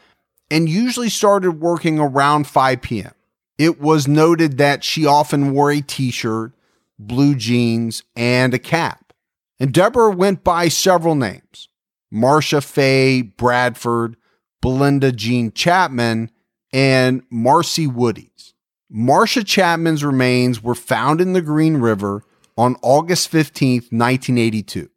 [0.51, 3.11] and usually started working around 5 p.m.
[3.57, 6.53] It was noted that she often wore a t shirt,
[6.97, 9.13] blue jeans, and a cap.
[9.59, 11.67] And Deborah went by several names
[12.11, 14.15] Marcia Faye Bradford,
[14.61, 16.31] Belinda Jean Chapman,
[16.71, 18.53] and Marcy Woody's.
[18.89, 22.23] Marcia Chapman's remains were found in the Green River
[22.57, 24.89] on August 15, 1982.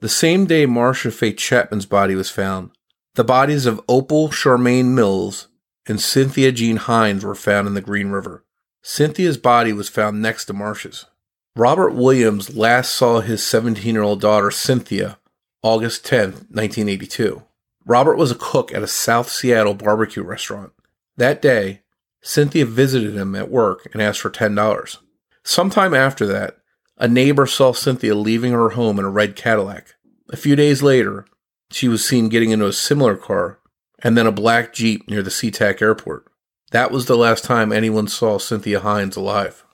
[0.00, 2.70] The same day Marcia Faye Chapman's body was found,
[3.14, 5.48] the bodies of Opal Charmaine Mills
[5.86, 8.44] and Cynthia Jean Hinds were found in the Green River.
[8.82, 11.06] Cynthia's body was found next to Marcia's.
[11.56, 15.18] Robert Williams last saw his 17 year old daughter Cynthia
[15.62, 17.42] August 10, 1982.
[17.84, 20.72] Robert was a cook at a South Seattle barbecue restaurant.
[21.16, 21.82] That day,
[22.22, 24.98] Cynthia visited him at work and asked for $10.
[25.42, 26.58] Sometime after that,
[26.96, 29.94] a neighbor saw Cynthia leaving her home in a red Cadillac.
[30.30, 31.26] A few days later,
[31.70, 33.58] she was seen getting into a similar car
[34.02, 36.26] and then a black Jeep near the SeaTac airport.
[36.70, 39.64] That was the last time anyone saw Cynthia Hinds alive.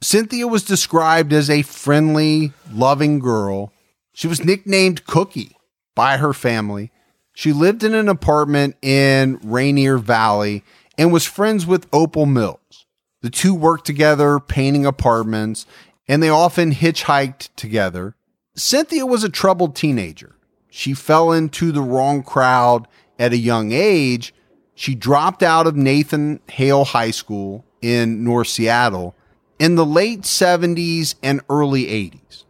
[0.00, 3.72] Cynthia was described as a friendly, loving girl.
[4.12, 5.56] She was nicknamed Cookie
[5.94, 6.90] by her family.
[7.34, 10.64] She lived in an apartment in Rainier Valley
[10.96, 12.86] and was friends with Opal Mills.
[13.22, 15.66] The two worked together painting apartments
[16.06, 18.14] and they often hitchhiked together.
[18.54, 20.34] Cynthia was a troubled teenager.
[20.78, 22.86] She fell into the wrong crowd
[23.18, 24.32] at a young age.
[24.76, 29.16] She dropped out of Nathan Hale High School in North Seattle
[29.58, 32.44] in the late 70s and early 80s.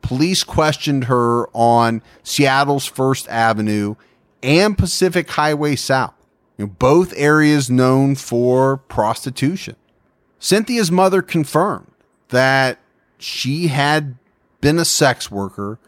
[0.00, 3.96] Police questioned her on Seattle's First Avenue
[4.42, 6.14] and Pacific Highway South,
[6.56, 9.76] you know, both areas known for prostitution.
[10.38, 11.92] Cynthia's mother confirmed
[12.30, 12.78] that
[13.18, 14.16] she had
[14.62, 15.78] been a sex worker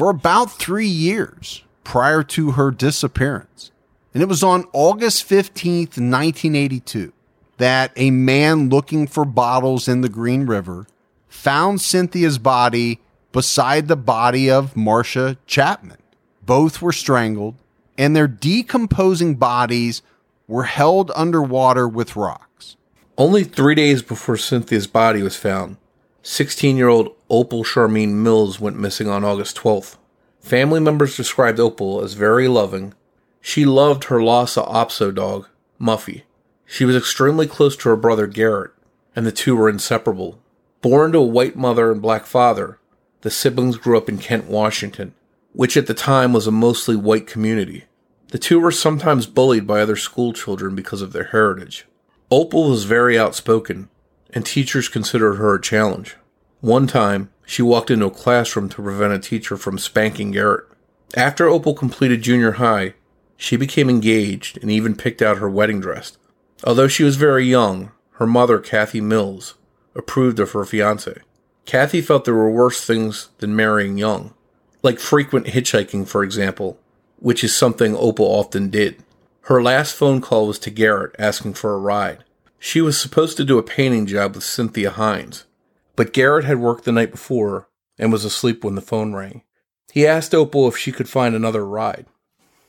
[0.00, 3.70] for about three years prior to her disappearance.
[4.14, 7.12] And it was on August 15th, 1982,
[7.58, 10.86] that a man looking for bottles in the Green River
[11.28, 15.98] found Cynthia's body beside the body of Marcia Chapman.
[16.46, 17.56] Both were strangled,
[17.98, 20.00] and their decomposing bodies
[20.48, 22.78] were held underwater with rocks.
[23.18, 25.76] Only three days before Cynthia's body was found,
[26.22, 29.96] 16 year old Opal Charmaine Mills went missing on August 12th.
[30.40, 32.92] Family members described Opal as very loving.
[33.40, 35.48] She loved her Lhasa Apso dog,
[35.80, 36.22] Muffy.
[36.66, 38.72] She was extremely close to her brother Garrett,
[39.14, 40.42] and the two were inseparable.
[40.82, 42.78] Born to a white mother and black father,
[43.20, 45.14] the siblings grew up in Kent, Washington,
[45.52, 47.84] which at the time was a mostly white community.
[48.28, 51.86] The two were sometimes bullied by other school children because of their heritage.
[52.30, 53.88] Opal was very outspoken
[54.32, 56.16] and teachers considered her a challenge.
[56.60, 60.66] One time, she walked into a classroom to prevent a teacher from spanking Garrett.
[61.14, 62.94] After Opal completed junior high,
[63.36, 66.18] she became engaged and even picked out her wedding dress.
[66.62, 69.54] Although she was very young, her mother, Kathy Mills,
[69.94, 71.20] approved of her fiance.
[71.64, 74.34] Kathy felt there were worse things than marrying young,
[74.82, 76.78] like frequent hitchhiking, for example,
[77.18, 79.02] which is something Opal often did.
[79.42, 82.24] Her last phone call was to Garrett asking for a ride.
[82.58, 85.46] She was supposed to do a painting job with Cynthia Hinds,
[85.96, 89.42] but Garrett had worked the night before and was asleep when the phone rang.
[89.92, 92.06] He asked Opal if she could find another ride.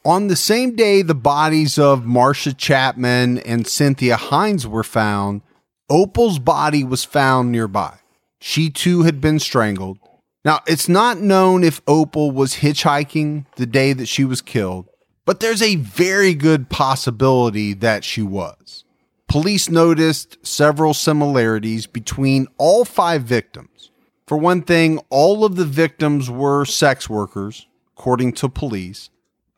[0.03, 5.41] On the same day the bodies of Marcia Chapman and Cynthia Hinds were found,
[5.89, 7.97] Opal's body was found nearby.
[8.39, 9.99] She too had been strangled.
[10.43, 14.87] Now, it's not known if Opal was hitchhiking the day that she was killed,
[15.25, 18.83] but there's a very good possibility that she was.
[19.31, 23.89] Police noticed several similarities between all five victims.
[24.27, 27.65] For one thing, all of the victims were sex workers,
[27.95, 29.09] according to police.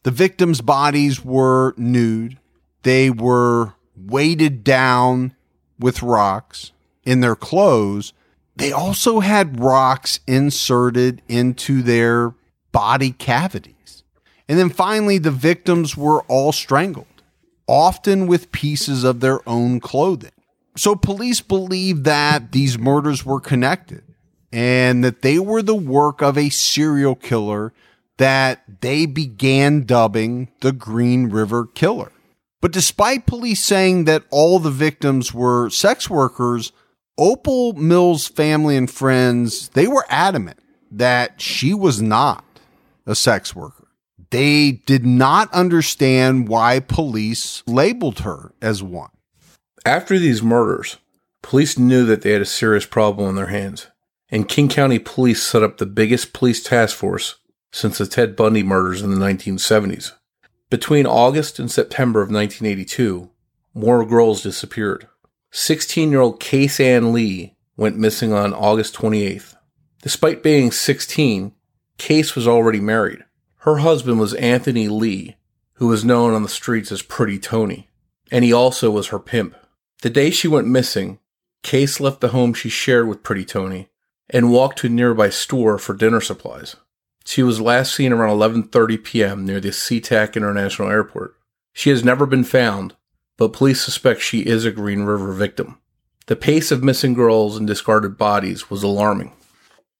[0.03, 2.37] The victims' bodies were nude.
[2.83, 5.35] They were weighted down
[5.79, 6.71] with rocks
[7.03, 8.13] in their clothes.
[8.55, 12.35] They also had rocks inserted into their
[12.71, 14.03] body cavities.
[14.47, 17.07] And then finally, the victims were all strangled,
[17.67, 20.31] often with pieces of their own clothing.
[20.75, 24.03] So police believe that these murders were connected
[24.51, 27.73] and that they were the work of a serial killer
[28.17, 32.11] that they began dubbing the Green River Killer.
[32.61, 36.71] But despite police saying that all the victims were sex workers,
[37.17, 40.59] Opal Mills' family and friends, they were adamant
[40.91, 42.45] that she was not
[43.05, 43.82] a sex worker.
[44.33, 49.11] They did not understand why police labeled her as one.
[49.85, 50.97] After these murders,
[51.43, 53.89] police knew that they had a serious problem on their hands,
[54.31, 57.35] and King County Police set up the biggest police task force
[57.71, 60.13] since the Ted Bundy murders in the 1970s.
[60.71, 63.29] Between August and September of 1982,
[63.75, 65.07] more girls disappeared.
[65.51, 69.53] 16 year old Kase Ann Lee went missing on August 28th.
[70.01, 71.53] Despite being 16,
[71.99, 73.25] Kase was already married.
[73.63, 75.37] Her husband was Anthony Lee,
[75.75, 77.87] who was known on the streets as Pretty Tony,
[78.29, 79.55] and he also was her pimp.
[80.01, 81.19] The day she went missing,
[81.61, 83.87] Kase left the home she shared with Pretty Tony
[84.29, 86.75] and walked to a nearby store for dinner supplies.
[87.23, 89.45] She was last seen around 11:30 p.m.
[89.45, 91.37] near the SeaTac International Airport.
[91.71, 92.97] She has never been found,
[93.37, 95.79] but police suspect she is a Green River victim.
[96.25, 99.31] The pace of missing girls and discarded bodies was alarming.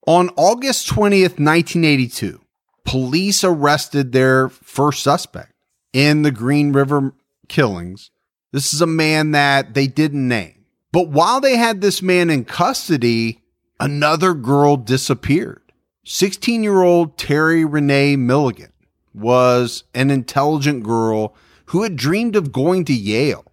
[0.06, 2.43] On August 20th, 1982,
[2.86, 5.54] police arrested their first suspect
[5.94, 7.14] in the Green River
[7.48, 8.12] killings.
[8.52, 10.66] This is a man that they didn't name.
[10.92, 13.42] But while they had this man in custody,
[13.80, 15.62] another girl disappeared.
[16.06, 18.72] 16 year old Terry Renee Milligan
[19.14, 21.36] was an intelligent girl
[21.68, 23.46] who had dreamed of going to Yale,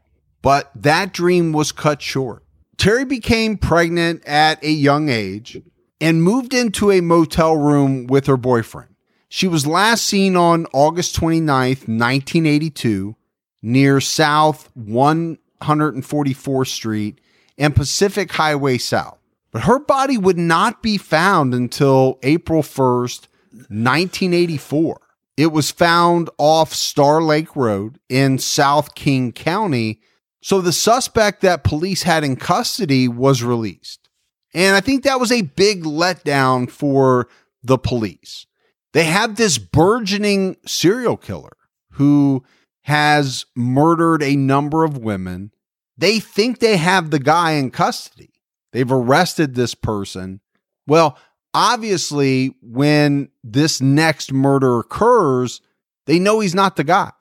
[0.43, 2.45] but that dream was cut short.
[2.77, 5.63] Terry became pregnant at a young age
[6.01, 8.90] and moved into a motel room with her boyfriend.
[9.33, 13.15] She was last seen on August 29th, 1982,
[13.63, 17.21] near South 144th Street
[17.57, 19.19] and Pacific Highway South.
[19.53, 25.01] But her body would not be found until April 1st, 1984.
[25.37, 30.01] It was found off Star Lake Road in South King County.
[30.43, 34.09] So the suspect that police had in custody was released.
[34.53, 37.29] And I think that was a big letdown for
[37.63, 38.47] the police.
[38.93, 41.57] They have this burgeoning serial killer
[41.93, 42.43] who
[42.83, 45.53] has murdered a number of women.
[45.97, 48.31] They think they have the guy in custody.
[48.73, 50.41] They've arrested this person.
[50.87, 51.19] Well,
[51.55, 55.61] obviously, when this next murder occurs,
[56.07, 57.13] they know he's not the guy.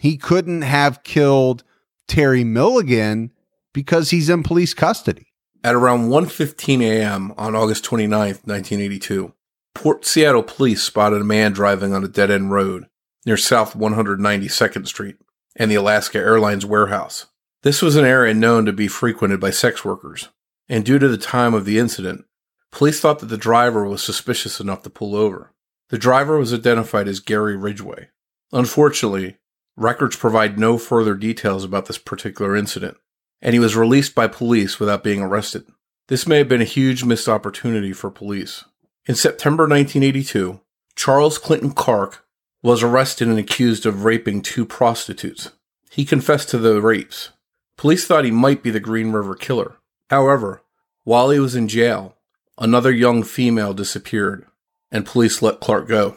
[0.00, 1.64] He couldn't have killed
[2.06, 3.32] Terry Milligan
[3.74, 5.26] because he's in police custody.
[5.64, 7.34] At around 1:15 a.m.
[7.36, 9.34] on August 29th, 1982,
[9.74, 12.86] Port Seattle police spotted a man driving on a dead-end road
[13.24, 15.16] near South 192nd Street
[15.56, 17.26] and the Alaska Airlines warehouse.
[17.62, 20.28] This was an area known to be frequented by sex workers,
[20.68, 22.24] and due to the time of the incident,
[22.70, 25.52] Police thought that the driver was suspicious enough to pull over.
[25.88, 28.10] The driver was identified as Gary Ridgway.
[28.52, 29.38] Unfortunately,
[29.76, 32.96] records provide no further details about this particular incident,
[33.40, 35.64] and he was released by police without being arrested.
[36.08, 38.64] This may have been a huge missed opportunity for police.
[39.08, 40.60] In September 1982,
[40.94, 42.26] Charles Clinton Clark
[42.62, 45.50] was arrested and accused of raping two prostitutes.
[45.90, 47.30] He confessed to the rapes.
[47.78, 49.76] Police thought he might be the Green River killer.
[50.10, 50.62] However,
[51.04, 52.16] while he was in jail,
[52.58, 54.44] another young female disappeared,
[54.92, 56.14] and police let Clark go.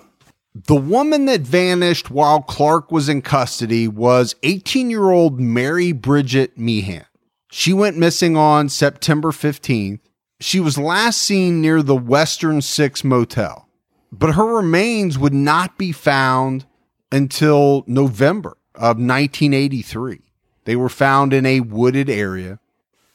[0.54, 6.58] The woman that vanished while Clark was in custody was 18 year old Mary Bridget
[6.58, 7.06] Meehan.
[7.50, 10.02] She went missing on September 15th,
[10.42, 13.70] She was last seen near the Western Six Motel,
[14.12, 16.66] but her remains would not be found
[17.12, 20.20] until November of 1983.
[20.66, 22.60] They were found in a wooded area.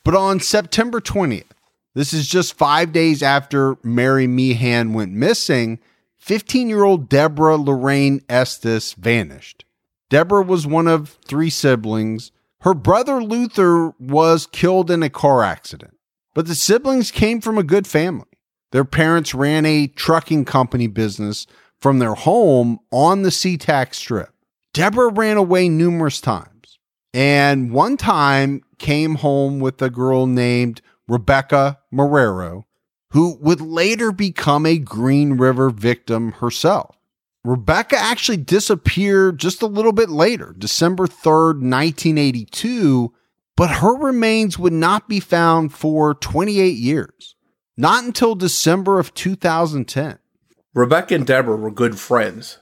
[0.05, 1.51] But on September 20th,
[1.95, 5.81] this is just five days after Mary Meehan went missing,
[6.19, 9.65] 15 year old Deborah Lorraine Estes vanished.
[10.09, 12.31] Deborah was one of three siblings.
[12.61, 15.96] Her brother Luther was killed in a car accident,
[16.37, 18.27] but the siblings came from a good family.
[18.71, 21.47] Their parents ran a trucking company business
[21.81, 24.29] from their home on the SeaTac Strip.
[24.75, 26.79] Deborah ran away numerous times,
[27.15, 32.65] and one time came home with a girl named Rebecca Marrero,
[33.13, 36.99] who would later become a Green River victim herself.
[37.45, 43.15] Rebecca actually disappeared just a little bit later, December 3rd, 1982,
[43.57, 47.35] but her remains would not be found for 28 years,
[47.77, 50.19] not until December of 2010.
[50.75, 52.59] Rebecca and Deborah were good friends,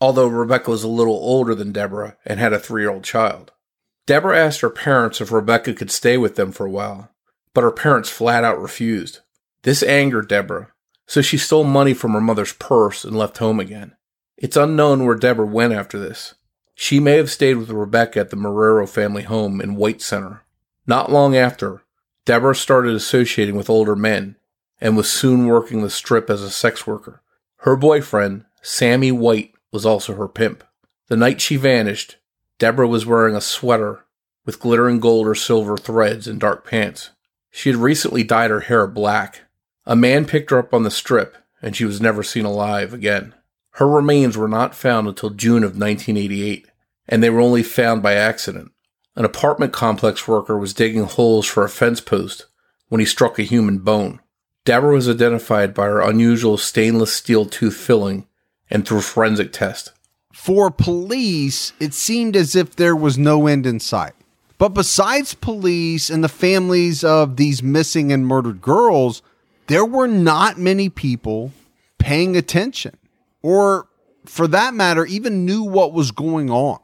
[0.00, 3.52] although Rebecca was a little older than Deborah and had a three year old child.
[4.04, 7.10] Deborah asked her parents if Rebecca could stay with them for a while,
[7.54, 9.20] but her parents flat out refused.
[9.62, 10.72] This angered Deborah,
[11.06, 13.94] so she stole money from her mother's purse and left home again.
[14.36, 16.34] It's unknown where Deborah went after this.
[16.74, 20.42] She may have stayed with Rebecca at the Marrero family home in White Center.
[20.86, 21.82] Not long after,
[22.24, 24.36] Deborah started associating with older men
[24.80, 27.22] and was soon working the strip as a sex worker.
[27.58, 30.64] Her boyfriend, Sammy White, was also her pimp.
[31.08, 32.16] The night she vanished,
[32.58, 34.04] Deborah was wearing a sweater
[34.44, 37.10] with glittering gold or silver threads and dark pants.
[37.50, 39.42] She had recently dyed her hair black.
[39.86, 43.34] A man picked her up on the strip, and she was never seen alive again.
[43.76, 46.66] Her remains were not found until June of 1988,
[47.08, 48.70] and they were only found by accident.
[49.16, 52.46] An apartment complex worker was digging holes for a fence post
[52.88, 54.20] when he struck a human bone.
[54.64, 58.26] Deborah was identified by her unusual stainless steel tooth filling
[58.70, 59.92] and through forensic test.
[60.32, 64.12] For police, it seemed as if there was no end in sight.
[64.58, 69.22] But besides police and the families of these missing and murdered girls,
[69.66, 71.52] there were not many people
[71.98, 72.96] paying attention
[73.42, 73.88] or
[74.24, 76.78] for that matter, even knew what was going on.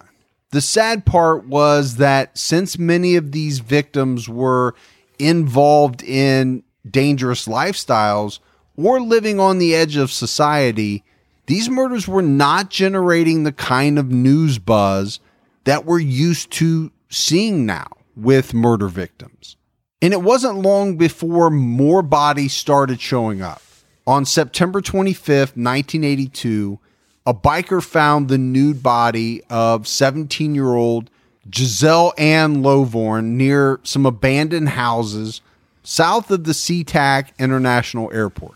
[0.51, 4.75] The sad part was that since many of these victims were
[5.19, 8.41] involved in dangerous lifestyles
[8.77, 11.05] or living on the edge of society,
[11.47, 15.21] these murders were not generating the kind of news buzz
[15.65, 19.57] that we're used to seeing now with murder victims.
[20.01, 23.61] And it wasn't long before more bodies started showing up.
[24.09, 26.79] On September 25th, 1982,
[27.27, 31.11] a biker found the nude body of 17 year old
[31.55, 35.43] Giselle Ann Lovvorn near some abandoned houses
[35.83, 38.55] south of the SeaTac International Airport.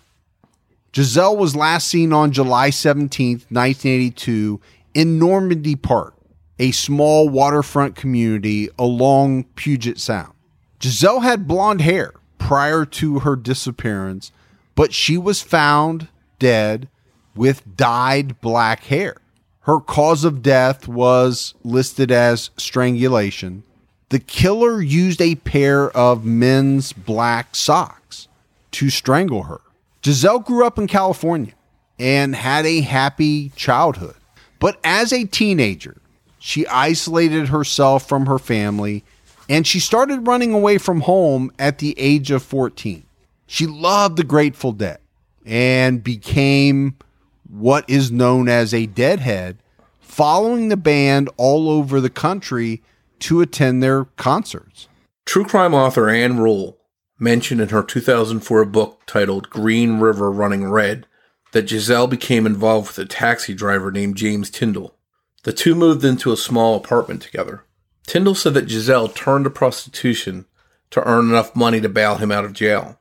[0.96, 4.58] Giselle was last seen on July 17th, 1982,
[4.94, 6.14] in Normandy Park,
[6.58, 10.32] a small waterfront community along Puget Sound.
[10.82, 14.32] Giselle had blonde hair prior to her disappearance
[14.74, 16.08] but she was found
[16.38, 16.88] dead
[17.34, 19.16] with dyed black hair.
[19.60, 23.62] Her cause of death was listed as strangulation.
[24.08, 28.28] The killer used a pair of men's black socks
[28.72, 29.60] to strangle her.
[30.04, 31.54] Giselle grew up in California
[31.98, 34.16] and had a happy childhood.
[34.58, 35.96] But as a teenager,
[36.38, 39.04] she isolated herself from her family
[39.48, 43.04] and she started running away from home at the age of 14.
[43.46, 44.98] She loved the Grateful Dead
[45.44, 46.96] and became
[47.48, 49.58] what is known as a deadhead,
[50.00, 52.82] following the band all over the country
[53.20, 54.88] to attend their concerts.
[55.24, 56.78] True crime author Ann Rule
[57.18, 61.06] mentioned in her 2004 book titled Green River Running Red
[61.52, 64.96] that Giselle became involved with a taxi driver named James Tyndall.
[65.44, 67.64] The two moved into a small apartment together.
[68.06, 70.46] Tyndall said that Giselle turned to prostitution
[70.90, 72.98] to earn enough money to bail him out of jail.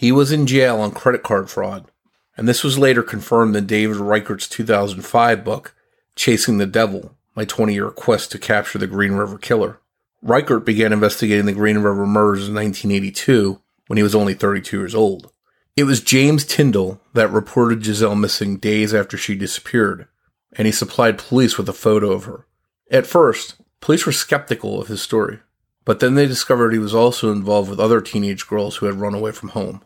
[0.00, 1.90] He was in jail on credit card fraud,
[2.36, 5.74] and this was later confirmed in David Reichert's 2005 book,
[6.14, 9.80] Chasing the Devil My 20 Year Quest to Capture the Green River Killer.
[10.22, 14.94] Reichert began investigating the Green River murders in 1982 when he was only 32 years
[14.94, 15.32] old.
[15.74, 20.06] It was James Tyndall that reported Giselle missing days after she disappeared,
[20.52, 22.46] and he supplied police with a photo of her.
[22.88, 25.40] At first, police were skeptical of his story,
[25.84, 29.12] but then they discovered he was also involved with other teenage girls who had run
[29.12, 29.82] away from home.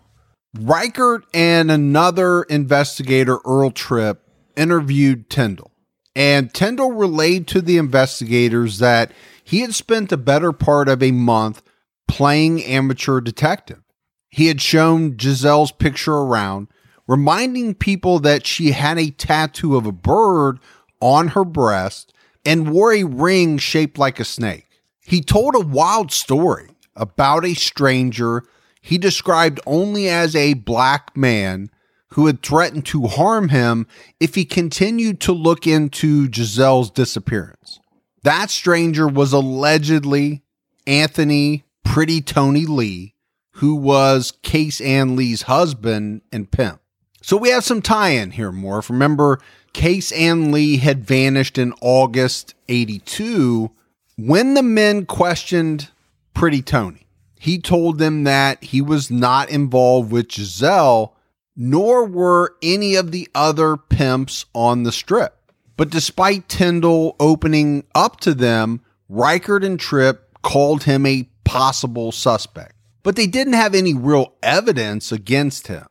[0.59, 4.21] Reichert and another investigator, Earl Tripp,
[4.57, 5.71] interviewed Tyndall.
[6.15, 11.11] And Tyndall relayed to the investigators that he had spent the better part of a
[11.11, 11.63] month
[12.07, 13.81] playing amateur detective.
[14.29, 16.69] He had shown Giselle's picture around,
[17.07, 20.59] reminding people that she had a tattoo of a bird
[21.01, 22.13] on her breast
[22.45, 24.67] and wore a ring shaped like a snake.
[25.01, 28.45] He told a wild story about a stranger
[28.83, 31.71] he described only as a black man
[32.09, 33.87] who had threatened to harm him
[34.21, 37.81] if he continued to look into Giselle's disappearance.
[38.23, 40.43] That stranger was allegedly
[40.87, 43.15] Anthony Pretty Tony Lee,
[43.53, 46.81] who was Kase Ann Lee's husband and pimp.
[47.23, 48.91] So we have some tie in here, Morph.
[48.91, 49.41] Remember,
[49.73, 53.71] Kase Ann Lee had vanished in August 82
[54.17, 55.91] when the men questioned
[56.35, 57.02] Pretty Tony.
[57.43, 61.17] He told them that he was not involved with Giselle,
[61.57, 65.37] nor were any of the other pimps on the strip.
[65.77, 72.77] But despite Tyndall opening up to them, Reichert and Tripp called him a possible suspect.
[73.03, 75.87] But they didn't have any real evidence against him.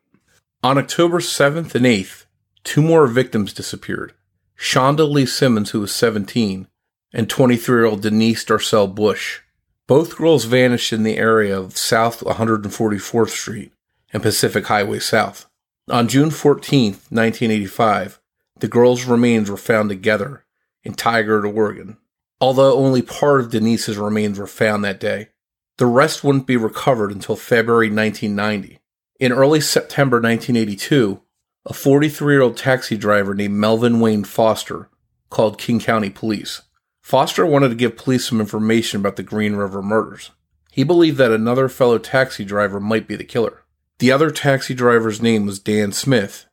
[0.63, 2.27] On October 7th and 8th,
[2.63, 4.13] two more victims disappeared.
[4.57, 6.69] Shawnda Lee Summers, who was 17,
[7.11, 9.41] and 23 year old Denise Darcel Bush.
[9.88, 13.73] Both girls vanished in the area of South 144th Street
[14.13, 15.47] and Pacific Highway South.
[15.89, 18.19] On June 14, 1985,
[18.59, 20.45] the girls' remains were found together
[20.84, 21.97] in Tigard, Oregon.
[22.39, 25.29] Although only part of Denise's remains were found that day,
[25.77, 28.79] the rest wouldn't be recovered until February 1990.
[29.19, 31.21] In early September 1982,
[31.65, 34.89] a 43 year old taxi driver named Melvin Wayne Foster
[35.29, 36.61] called King County Police.
[37.01, 40.31] Foster wanted to give police some information about the Green River murders.
[40.71, 43.63] He believed that another fellow taxi driver might be the killer.
[43.99, 46.45] The other taxi driver's name was Dan Smith,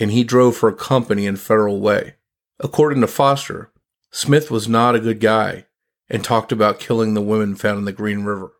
[0.00, 2.14] and he drove for a company in Federal Way.
[2.58, 3.70] According to Foster,
[4.10, 5.66] Smith was not a good guy
[6.08, 8.52] and talked about killing the women found in the Green River.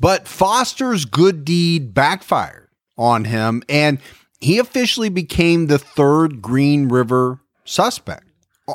[0.00, 4.00] But Foster's good deed backfired on him, and
[4.40, 8.23] he officially became the third Green River suspect.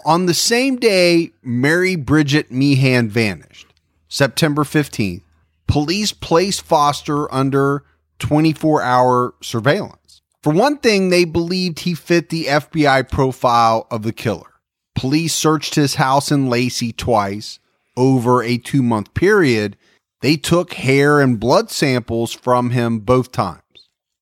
[0.05, 3.73] On the same day, Mary Bridget Meehan vanished,
[4.07, 5.23] September 15th,
[5.67, 7.83] police placed Foster under
[8.19, 10.21] 24 hour surveillance.
[10.43, 14.61] For one thing, they believed he fit the FBI profile of the killer.
[14.95, 17.59] Police searched his house in Lacey twice
[17.97, 19.75] over a two month period.
[20.21, 23.63] They took hair and blood samples from him both times.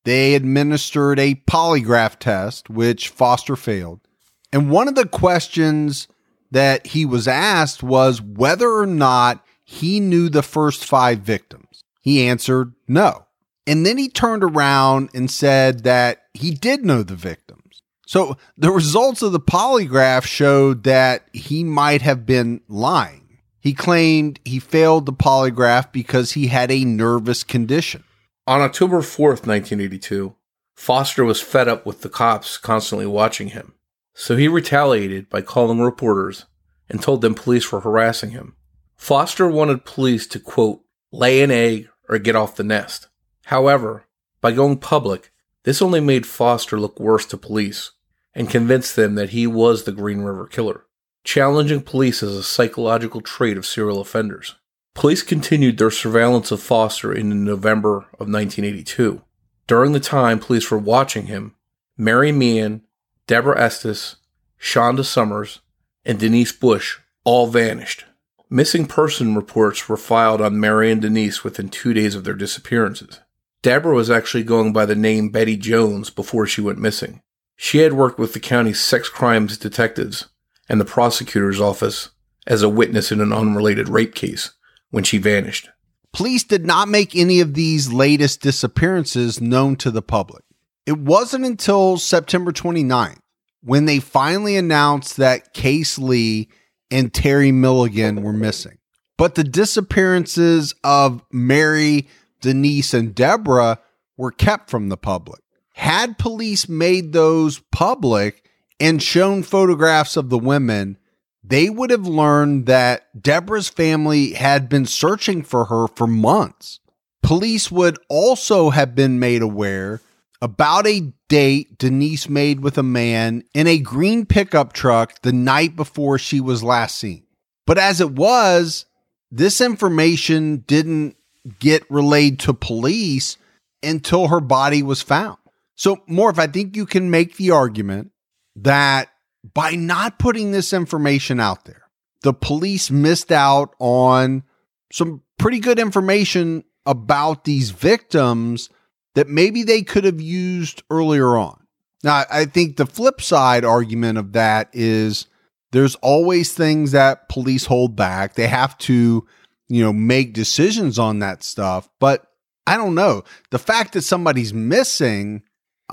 [0.05, 4.06] They administered a polygraph test, which Foster failed.
[4.51, 6.07] And one of the questions
[6.51, 11.83] that he was asked was whether or not he knew the first five victims.
[12.01, 13.25] He answered no.
[13.65, 17.81] And then he turned around and said that he did know the victims.
[18.05, 23.39] So the results of the polygraph showed that he might have been lying.
[23.59, 28.05] He claimed he failed the polygraph because he had a nervous condition.
[28.47, 30.33] On October 4th, 1982,
[30.73, 33.73] Foster was fed up with the cops constantly watching him.
[34.19, 36.45] So he retaliated by calling reporters
[36.89, 38.55] and told them police were harassing him.
[38.95, 43.09] Foster wanted police to, quote, lay an egg or get off the nest.
[43.45, 44.07] However,
[44.41, 45.31] by going public,
[45.65, 47.91] this only made Foster look worse to police
[48.33, 50.87] and convinced them that he was the Green River Killer.
[51.23, 54.55] Challenging police is a psychological trait of serial offenders.
[54.95, 59.21] Police continued their surveillance of Foster in November of 1982.
[59.67, 61.53] During the time police were watching him,
[61.95, 62.81] Mary Meehan,
[63.27, 64.15] Deborah Estes,
[64.59, 65.59] Shawnda Summers,
[66.05, 68.05] and Denise Bush all vanished.
[68.49, 73.19] Missing person reports were filed on Mary and Denise within two days of their disappearances.
[73.61, 77.21] Deborah was actually going by the name Betty Jones before she went missing.
[77.57, 80.29] She had worked with the county's sex crimes detectives
[80.69, 82.11] and the prosecutor's office
[82.45, 84.51] as a witness in an unrelated rape case
[84.89, 85.69] when she vanished.
[86.13, 90.45] Police did not make any of these latest disappearances known to the public.
[90.87, 93.19] It wasn't until September 29th
[93.61, 96.47] when they finally announced that Kase Lee
[96.89, 98.77] and Terry Milligan were missing.
[99.17, 102.07] But the disappearances of Mary,
[102.39, 103.79] Denise, and Deborah
[104.15, 105.41] were kept from the public.
[105.73, 110.97] Had police made those public and shown photographs of the women,
[111.43, 116.79] they would have learned that Deborah's family had been searching for her for months.
[117.21, 119.99] Police would also have been made aware
[120.41, 125.75] about a date Denise made with a man in a green pickup truck the night
[125.75, 127.23] before she was last seen.
[127.65, 128.85] But as it was,
[129.31, 131.17] this information didn't
[131.59, 133.37] get relayed to police
[133.83, 135.37] until her body was found.
[135.75, 138.11] So, Morph, I think you can make the argument
[138.55, 139.09] that
[139.53, 141.83] by not putting this information out there,
[142.21, 144.43] the police missed out on
[144.91, 148.69] some pretty good information about these victims
[149.17, 151.65] that maybe they could have used earlier on.
[152.03, 155.25] Now, I think the flip side argument of that is
[155.71, 158.35] there's always things that police hold back.
[158.35, 159.25] They have to,
[159.69, 161.89] you know, make decisions on that stuff.
[161.99, 162.27] But
[162.67, 163.23] I don't know.
[163.49, 165.41] The fact that somebody's missing,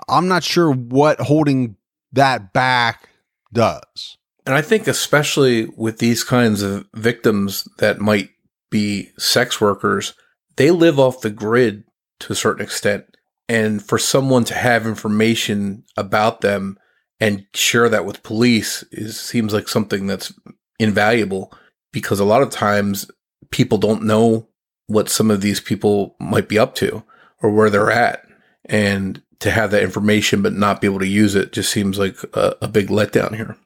[0.07, 1.77] I'm not sure what holding
[2.13, 3.09] that back
[3.55, 4.19] does.
[4.45, 8.29] And I think, especially with these kinds of victims that might
[8.71, 10.13] be sex workers,
[10.57, 11.85] they live off the grid
[12.21, 13.07] to a certain extent.
[13.49, 16.79] And for someone to have information about them
[17.21, 20.33] and share that with police is seems like something that's
[20.79, 21.53] invaluable
[21.93, 23.11] because a lot of times
[23.51, 24.49] people don't know
[24.87, 27.05] what some of these people might be up to
[27.43, 28.27] or where they're at.
[28.65, 32.17] And to have that information but not be able to use it just seems like
[32.33, 33.57] a, a big letdown here.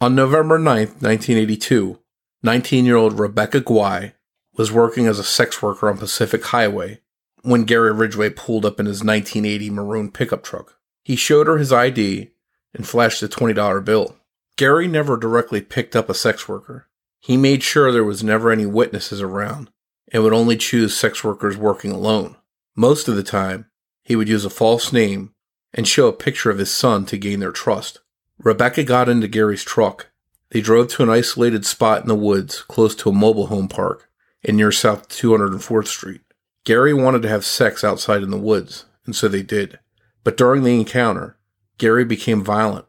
[0.00, 1.98] On November 9th, 1982,
[2.42, 4.12] 19 year old Rebecca Guay
[4.56, 7.00] was working as a sex worker on Pacific Highway
[7.44, 10.78] when Gary Ridgway pulled up in his 1980 maroon pickup truck.
[11.02, 12.30] He showed her his ID
[12.72, 14.16] and flashed a $20 bill.
[14.56, 16.88] Gary never directly picked up a sex worker.
[17.20, 19.70] He made sure there was never any witnesses around
[20.10, 22.36] and would only choose sex workers working alone.
[22.74, 23.66] Most of the time,
[24.02, 25.34] he would use a false name
[25.74, 28.00] and show a picture of his son to gain their trust.
[28.38, 30.10] Rebecca got into Gary's truck.
[30.50, 34.08] They drove to an isolated spot in the woods close to a mobile home park
[34.42, 36.20] and near South 204th Street.
[36.64, 39.78] Gary wanted to have sex outside in the woods, and so they did.
[40.22, 41.36] But during the encounter,
[41.76, 42.86] Gary became violent,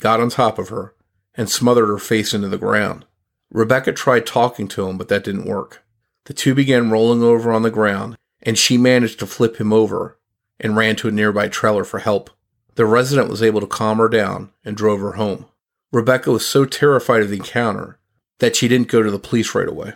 [0.00, 0.94] got on top of her,
[1.34, 3.06] and smothered her face into the ground.
[3.50, 5.82] Rebecca tried talking to him, but that didn't work.
[6.26, 10.18] The two began rolling over on the ground, and she managed to flip him over
[10.58, 12.30] and ran to a nearby trailer for help.
[12.74, 15.46] The resident was able to calm her down and drove her home.
[15.92, 17.98] Rebecca was so terrified of the encounter
[18.38, 19.94] that she didn't go to the police right away.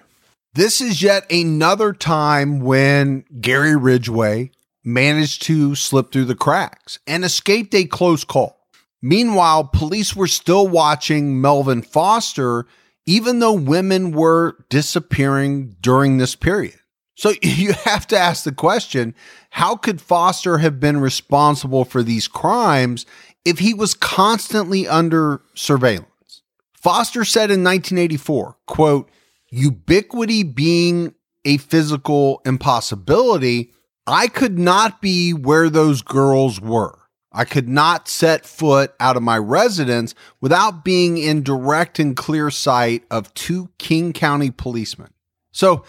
[0.54, 4.52] This is yet another time when Gary Ridgway
[4.84, 8.68] managed to slip through the cracks and escaped a close call.
[9.02, 12.66] Meanwhile, police were still watching Melvin Foster,
[13.04, 16.78] even though women were disappearing during this period.
[17.16, 19.16] So you have to ask the question
[19.50, 23.06] how could Foster have been responsible for these crimes
[23.44, 26.42] if he was constantly under surveillance?
[26.74, 29.10] Foster said in 1984, quote,
[29.54, 33.72] ubiquity being a physical impossibility,
[34.06, 36.98] I could not be where those girls were.
[37.32, 42.50] I could not set foot out of my residence without being in direct and clear
[42.50, 45.10] sight of two King County policemen.
[45.50, 45.84] So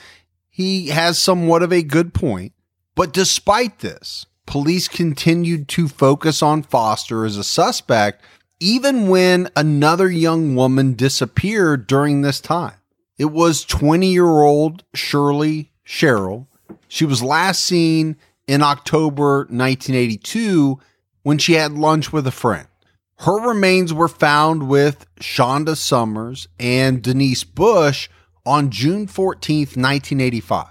[0.50, 2.54] he has somewhat of a good point.
[2.96, 8.24] But despite this, police continued to focus on Foster as a suspect,
[8.60, 12.76] even when another young woman disappeared during this time.
[13.18, 16.48] It was 20 year old Shirley Sherrill.
[16.88, 20.80] She was last seen in October 1982
[21.24, 22.68] when she had lunch with a friend.
[23.20, 28.10] Her remains were found with Shawnda Summers and Denise Bush
[28.46, 30.68] on June 14, 1985.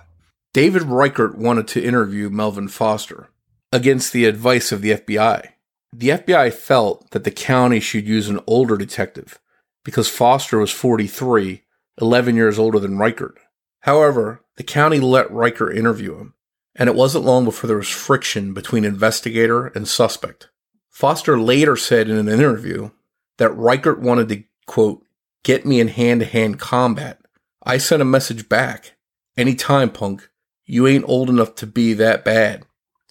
[0.53, 3.31] David Reichert wanted to interview Melvin Foster
[3.73, 5.49] against the advice of the FBI.
[5.93, 9.41] The FBI felt that the county should use an older detective
[9.85, 11.64] because Foster was 43
[12.01, 13.39] 11 years older than Reichert.
[13.81, 16.35] However, the county let Reichert interview him,
[16.75, 20.49] and it wasn't long before there was friction between investigator and suspect.
[20.91, 22.91] Foster later said in an interview
[23.39, 25.05] that Reichert wanted to, quote,
[25.43, 27.21] get me in hand to hand combat.
[27.65, 28.97] I sent a message back.
[29.37, 30.29] Anytime, punk.
[30.65, 32.65] You ain't old enough to be that bad.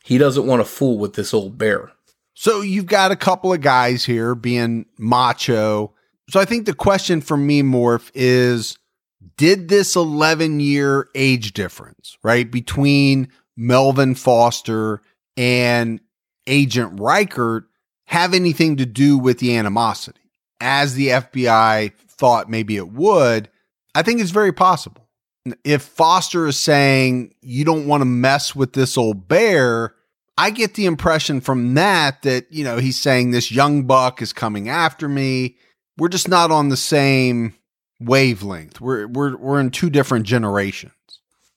[0.04, 1.92] He doesn't want to fool with this old bear.
[2.34, 5.93] So you've got a couple of guys here being macho
[6.30, 8.78] so I think the question for me, Morph, is
[9.38, 15.02] did this 11 year age difference, right, between Melvin Foster
[15.38, 16.00] and
[16.48, 17.66] Agent Reichert
[18.08, 20.20] have anything to do with the animosity?
[20.60, 23.50] As the FBI thought maybe it would,
[23.96, 25.08] I think it's very possible.
[25.66, 29.94] If Foster is saying you don't want to mess with this old bear,
[30.38, 34.32] I get the impression from that that, you know, he's saying this young buck is
[34.32, 35.58] coming after me
[35.98, 37.54] we're just not on the same
[38.00, 38.82] wavelength.
[38.82, 40.94] We're we're we're in two different generations.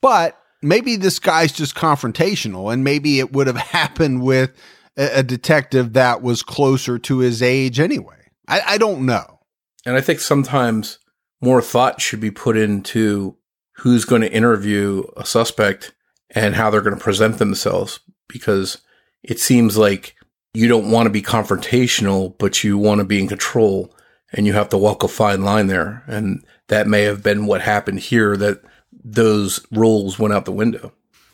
[0.01, 4.51] But maybe this guy's just confrontational, and maybe it would have happened with
[4.97, 8.15] a, a detective that was closer to his age anyway.
[8.47, 9.39] I, I don't know.
[9.85, 10.99] And I think sometimes
[11.41, 13.37] more thought should be put into
[13.77, 15.93] who's going to interview a suspect
[16.31, 18.79] and how they're going to present themselves because
[19.23, 20.15] it seems like
[20.53, 23.93] you don't want to be confrontational, but you want to be in control
[24.33, 26.03] and you have to walk a fine line there.
[26.07, 28.61] And that may have been what happened here that
[29.03, 30.91] those rules went out the window.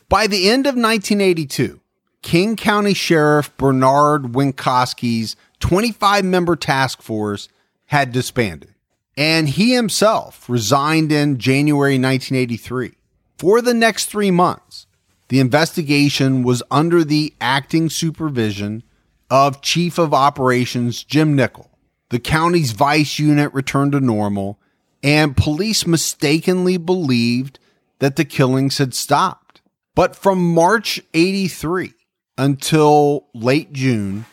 [0.10, 1.80] By the end of 1982,
[2.22, 7.50] King County Sheriff Bernard Winckoski's 25 member task force
[7.88, 8.74] had disbanded,
[9.18, 12.94] and he himself resigned in January 1983.
[13.38, 14.88] For the next three months,
[15.28, 18.84] the investigation was under the acting supervision
[19.30, 21.73] of Chief of Operations Jim Nickel.
[22.14, 24.60] The county's vice unit returned to normal,
[25.02, 27.58] and police mistakenly believed
[27.98, 29.62] that the killings had stopped.
[29.96, 31.92] But from March 83
[32.38, 34.26] until late June,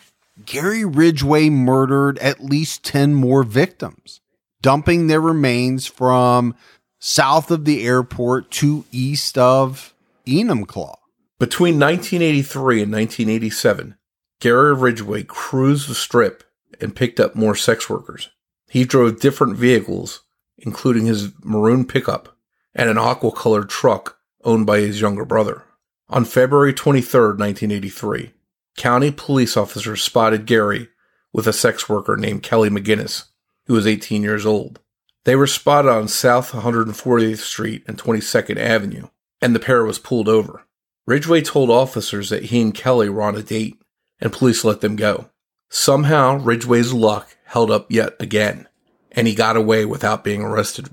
[0.45, 4.21] Gary Ridgway murdered at least 10 more victims,
[4.61, 6.55] dumping their remains from
[6.99, 9.95] south of the airport to east of
[10.27, 10.97] Enumclaw.
[11.39, 13.97] Between 1983 and 1987,
[14.39, 16.45] Gary Ridgway cruised the strip
[16.83, 18.31] and picked up more sex workers.
[18.69, 20.23] He drove different vehicles,
[20.59, 22.37] including his maroon pickup
[22.75, 25.65] and an aqua colored truck owned by his younger brother.
[26.09, 28.33] On February 23, 1983,
[28.77, 30.89] county police officers spotted Gary
[31.33, 33.25] with a sex worker named Kelly McGinness,
[33.67, 34.81] who was 18 years old.
[35.25, 39.09] They were spotted on South 140th Street and 22nd Avenue,
[39.41, 40.65] and the pair was pulled over.
[41.07, 43.81] Ridgway told officers that he and Kelly were on a date,
[44.21, 45.31] and police let them go.
[45.73, 48.67] Somehow, Ridgway's luck held up yet again,
[49.13, 50.91] and he got away without being arrested.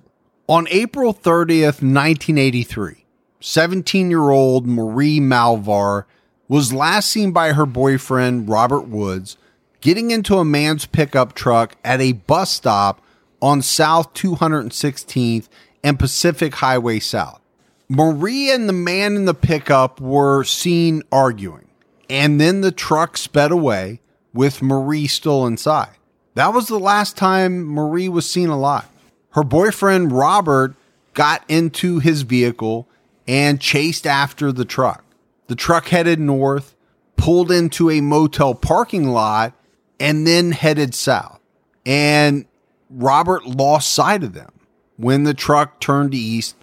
[0.48, 3.04] On April 30th, 1983,
[3.40, 6.06] 17 year old Marie Malvar
[6.48, 9.36] was last seen by her boyfriend, Robert Woods,
[9.82, 13.02] getting into a man's pickup truck at a bus stop
[13.42, 15.48] on South 216th
[15.84, 17.42] and Pacific Highway South.
[17.90, 21.68] Marie and the man in the pickup were seen arguing,
[22.12, 24.02] and then the truck sped away
[24.38, 25.90] with Marie still inside.
[26.36, 28.88] That was the last time Marie was seen alive.
[29.32, 30.76] Her boyfriend, Robert,
[31.16, 32.88] got into his vehicle
[33.28, 35.04] and chased after the truck.
[35.48, 36.76] The truck headed north,
[37.16, 39.54] pulled into a motel parking lot,
[40.00, 41.40] and then headed south.
[41.84, 42.46] And
[42.92, 44.52] Robert lost sight of them
[44.98, 46.56] when the truck turned east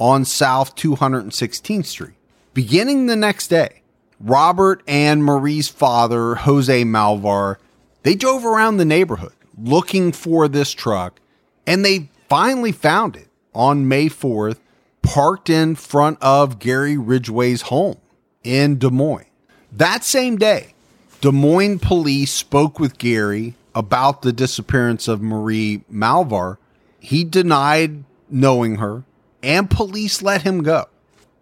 [0.00, 2.14] on South 216th Street.
[2.54, 3.77] Beginning the next day,
[4.20, 7.56] Robert and Marie's father, Jose Malvar,
[8.02, 11.20] they drove around the neighborhood looking for this truck
[11.66, 14.58] and they finally found it on May 4th,
[15.02, 17.96] parked in front of Gary Ridgway's home
[18.42, 19.26] in Des Moines.
[19.72, 20.74] That same day,
[21.20, 26.58] Des Moines police spoke with Gary about the disappearance of Marie Malvar.
[27.00, 29.04] He denied knowing her,
[29.42, 30.86] and police let him go.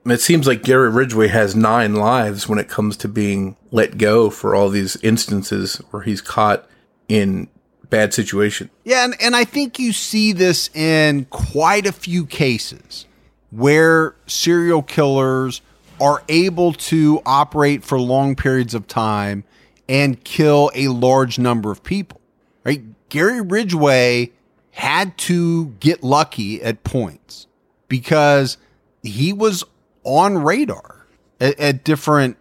[0.06, 4.30] It seems like Gary Ridgway has nine lives when it comes to being let go
[4.30, 6.68] for all these instances where he's caught
[7.08, 7.48] in
[7.90, 8.70] bad situation.
[8.84, 13.06] Yeah, and, and I think you see this in quite a few cases
[13.50, 15.60] where serial killers
[16.00, 19.44] are able to operate for long periods of time
[19.88, 22.20] and kill a large number of people.
[22.64, 22.82] Right?
[23.08, 24.32] Gary Ridgway
[24.72, 27.46] had to get lucky at points
[27.88, 28.58] because
[29.02, 29.64] he was
[30.06, 31.06] on radar
[31.40, 32.38] at, at different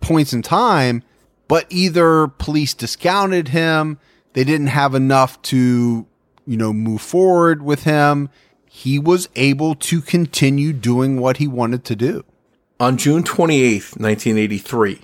[0.00, 1.02] points in time,
[1.48, 3.98] but either police discounted him,
[4.32, 6.06] they didn't have enough to,
[6.46, 8.30] you know, move forward with him.
[8.66, 12.24] He was able to continue doing what he wanted to do.
[12.78, 15.00] On June 28th, 1983,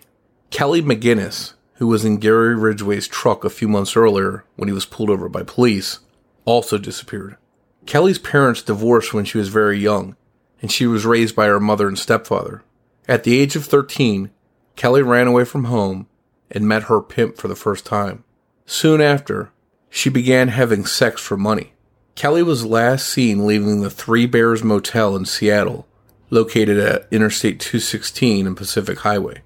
[0.51, 4.87] Kelly McGinness, who was in Gary Ridgway's truck a few months earlier when he was
[4.87, 5.99] pulled over by police,
[6.45, 7.37] also disappeared.
[7.87, 10.17] Kelly's parents divorced when she was very young,
[10.65, 12.63] and she was raised by her mother and stepfather.
[13.07, 14.31] At the age of 13,
[14.77, 16.07] Kelly ran away from home
[16.51, 18.25] and met her pimp for the first time.
[18.65, 19.51] Soon after,
[19.91, 21.75] she began having sex for money.
[22.15, 25.87] Kelly was last seen leaving the Three Bears Motel in Seattle
[26.31, 29.43] located at Interstate 216 and Pacific Highway.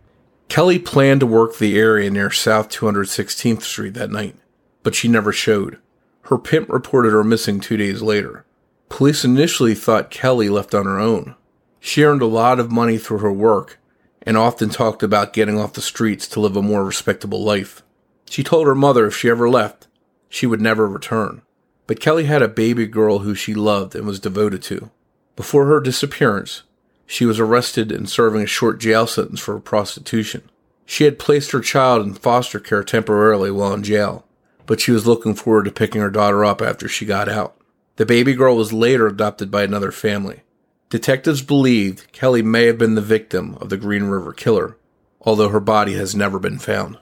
[0.46, 4.36] Kelly planned to work the area near South 216th Street that night,
[4.84, 5.78] but she never showed.
[6.26, 8.44] Her pimp reported her missing two days later.
[8.88, 11.34] Police initially thought Kelly left on her own.
[11.80, 13.78] She earned a lot of money through her work
[14.22, 17.82] and often talked about getting off the streets to live a more respectable life.
[18.28, 19.86] She told her mother if she ever left,
[20.28, 21.42] she would never return.
[21.86, 24.90] But Kelly had a baby girl who she loved and was devoted to.
[25.36, 26.62] Before her disappearance,
[27.06, 30.42] she was arrested and serving a short jail sentence for prostitution.
[30.84, 34.26] She had placed her child in foster care temporarily while in jail,
[34.66, 37.57] but she was looking forward to picking her daughter up after she got out.
[37.98, 40.42] The baby girl was later adopted by another family.
[40.88, 44.78] Detectives believed Kelly may have been the victim of the Green River Killer,
[45.20, 46.94] although her body has never been found.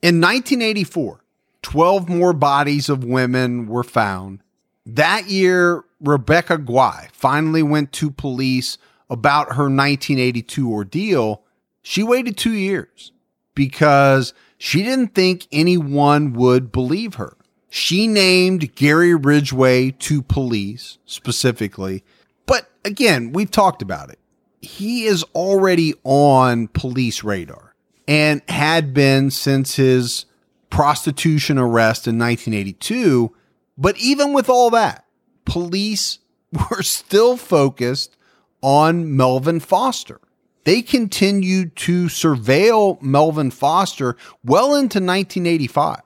[0.00, 1.22] In 1984,
[1.60, 4.40] 12 more bodies of women were found.
[4.86, 8.78] That year, Rebecca Guay finally went to police
[9.10, 11.42] about her 1982 ordeal,
[11.82, 13.12] she waited two years
[13.54, 17.36] because she didn't think anyone would believe her.
[17.70, 22.02] She named Gary Ridgway to police specifically.
[22.46, 24.18] But again, we've talked about it.
[24.60, 27.74] He is already on police radar
[28.06, 30.24] and had been since his
[30.70, 33.34] prostitution arrest in 1982.
[33.76, 35.04] But even with all that,
[35.44, 36.18] police
[36.70, 38.16] were still focused
[38.62, 40.20] on Melvin Foster.
[40.64, 46.00] They continued to surveil Melvin Foster well into 1985.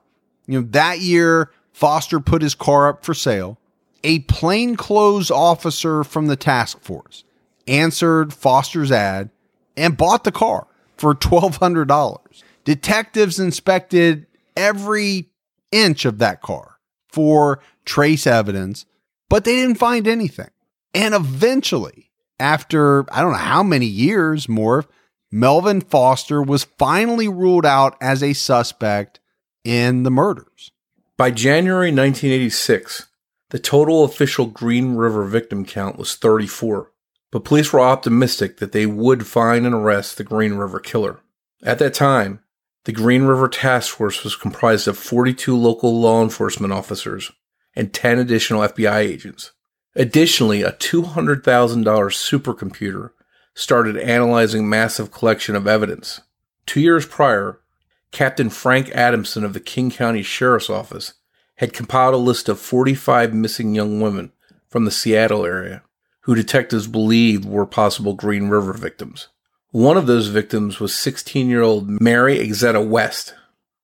[0.45, 3.57] You know, that year, Foster put his car up for sale.
[4.03, 7.23] A plainclothes officer from the task force
[7.67, 9.29] answered Foster's ad
[9.77, 10.67] and bought the car
[10.97, 12.43] for $1,200.
[12.65, 15.29] Detectives inspected every
[15.71, 16.77] inch of that car
[17.09, 18.85] for trace evidence,
[19.29, 20.49] but they didn't find anything.
[20.93, 24.85] And eventually, after I don't know how many years more,
[25.31, 29.19] Melvin Foster was finally ruled out as a suspect
[29.63, 30.71] in the murders.
[31.17, 33.07] By January 1986,
[33.49, 36.91] the total official Green River victim count was 34,
[37.31, 41.19] but police were optimistic that they would find and arrest the Green River killer.
[41.63, 42.39] At that time,
[42.85, 47.31] the Green River Task Force was comprised of 42 local law enforcement officers
[47.75, 49.51] and 10 additional FBI agents.
[49.95, 53.11] Additionally, a $200,000 supercomputer
[53.53, 56.21] started analyzing massive collection of evidence.
[56.65, 57.59] Two years prior,
[58.13, 61.15] Captain Frank Adamson of the King County Sheriff's Office
[61.55, 64.31] had compiled a list of 45 missing young women
[64.69, 65.81] from the Seattle area
[66.21, 69.29] who detectives believed were possible Green River victims.
[69.71, 73.33] One of those victims was 16 year old Mary Exzetta West.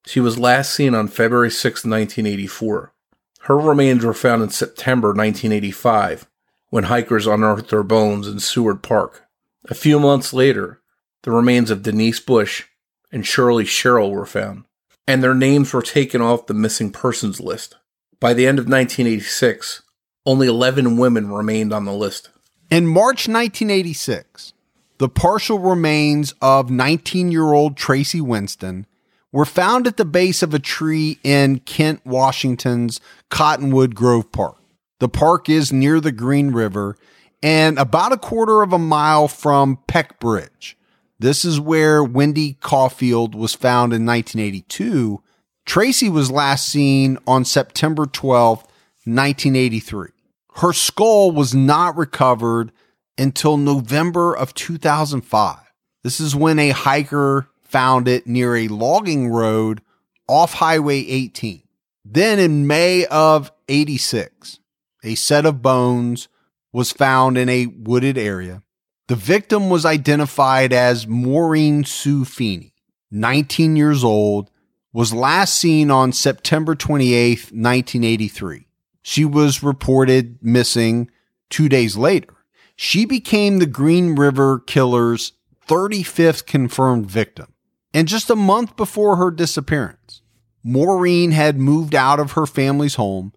[0.05, 2.93] She was last seen on February 6, 1984.
[3.41, 6.27] Her remains were found in September 1985
[6.69, 9.25] when hikers unearthed her bones in Seward Park.
[9.65, 10.82] A few months later,
[11.23, 12.65] the remains of Denise Bush
[13.12, 14.66] and Shirley Sherrill were found,
[15.07, 17.76] and their names were taken off the missing persons list.
[18.20, 19.84] By the end of 1986,
[20.26, 22.30] only 11 women remained on the list.
[22.70, 24.53] In March 1986,
[24.99, 28.86] the partial remains of 19 year old Tracy Winston
[29.32, 32.99] were found at the base of a tree in Kent, Washington's
[33.30, 34.57] Cottonwood Grove Park.
[34.99, 36.97] The park is near the Green River
[37.41, 40.78] and about a quarter of a mile from Peck Bridge.
[41.20, 45.22] This is where Wendy Coffield was found in 1982.
[45.65, 50.09] Tracy was last seen on September 12, 1983.
[50.55, 52.72] Her skull was not recovered
[53.17, 55.57] until November of 2005.
[56.03, 59.82] This is when a hiker found it near a logging road
[60.28, 61.63] off Highway 18.
[62.05, 64.59] Then in May of 86,
[65.03, 66.30] a set of bones
[66.72, 68.63] was found in a wooded area.
[69.10, 72.76] The victim was identified as Maureen Sue Feeney,
[73.10, 74.51] 19 years old,
[74.93, 78.68] was last seen on September 28, 1983.
[79.01, 81.10] She was reported missing
[81.49, 82.36] two days later.
[82.76, 85.32] She became the Green River Killer's
[85.68, 87.51] 35th confirmed victim.
[87.91, 90.22] And just a month before her disappearance,
[90.64, 93.34] Maureen had moved out of her family's home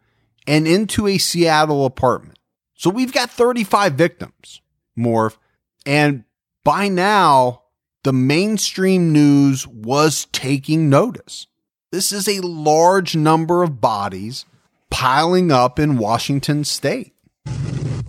[0.47, 2.39] and into a Seattle apartment.
[2.75, 4.61] So we've got 35 victims,
[4.99, 5.39] Morph.
[5.87, 6.25] And
[6.65, 7.63] by now,
[8.05, 11.47] the mainstream news was taking notice.
[11.91, 14.45] This is a large number of bodies
[14.91, 17.15] piling up in Washington state.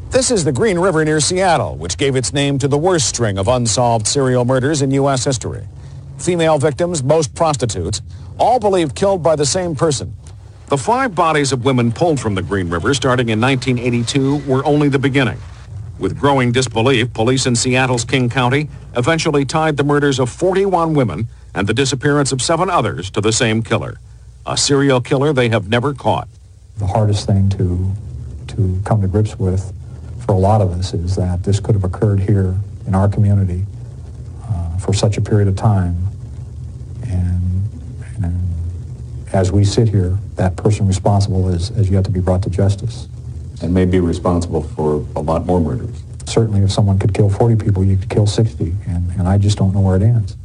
[0.09, 3.37] This is the Green River near Seattle, which gave its name to the worst string
[3.37, 5.25] of unsolved serial murders in U.S.
[5.25, 5.67] history
[6.17, 8.01] female victims, most prostitutes,
[8.37, 10.15] all believed killed by the same person.
[10.67, 14.87] The five bodies of women pulled from the Green River starting in 1982 were only
[14.87, 15.37] the beginning.
[16.03, 21.29] With growing disbelief, police in Seattle's King County eventually tied the murders of 41 women
[21.55, 24.01] and the disappearance of seven others to the same killer,
[24.45, 26.27] a serial killer they have never caught.
[26.75, 27.93] The hardest thing to,
[28.47, 29.73] to come to grips with
[30.25, 33.65] for a lot of us is that this could have occurred here in our community
[34.49, 35.95] uh, for such a period of time
[37.03, 37.69] and,
[38.21, 38.41] and
[39.31, 43.07] as we sit here, that person responsible is, is yet to be brought to justice.
[43.63, 46.03] And may be responsible for a lot more murders.
[46.25, 49.57] Certainly, if someone could kill 40 people, you could kill 60, and, and I just
[49.57, 50.35] don't know where it ends.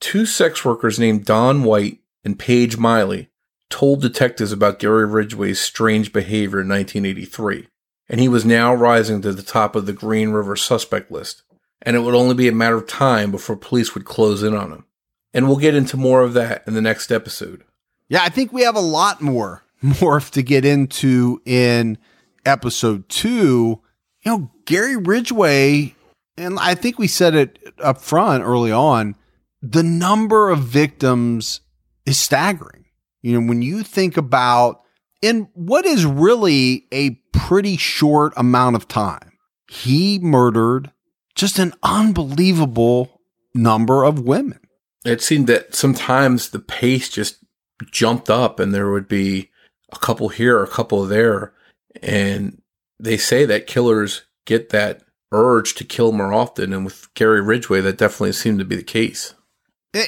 [0.00, 3.28] Two sex workers named Dawn White and Paige Miley
[3.68, 7.68] told detectives about Gary Ridgway's strange behavior in 1983,
[8.08, 11.42] and he was now rising to the top of the Green River suspect list,
[11.82, 14.72] and it would only be a matter of time before police would close in on
[14.72, 14.84] him.
[15.34, 17.64] And we'll get into more of that in the next episode.
[18.08, 21.98] Yeah, I think we have a lot more morph to get into in
[22.44, 23.80] episode two.
[24.24, 25.94] You know, Gary Ridgway,
[26.36, 29.16] and I think we said it up front early on.
[29.64, 31.60] the number of victims
[32.04, 32.84] is staggering.
[33.22, 34.82] You know, when you think about
[35.22, 39.32] in what is really a pretty short amount of time,
[39.70, 40.92] he murdered
[41.34, 43.22] just an unbelievable
[43.54, 44.60] number of women.
[45.06, 47.38] It seemed that sometimes the pace just
[47.90, 49.50] jumped up and there would be
[49.92, 51.53] a couple here, a couple there.
[52.02, 52.60] And
[52.98, 56.72] they say that killers get that urge to kill more often.
[56.72, 59.34] And with Gary Ridgway, that definitely seemed to be the case.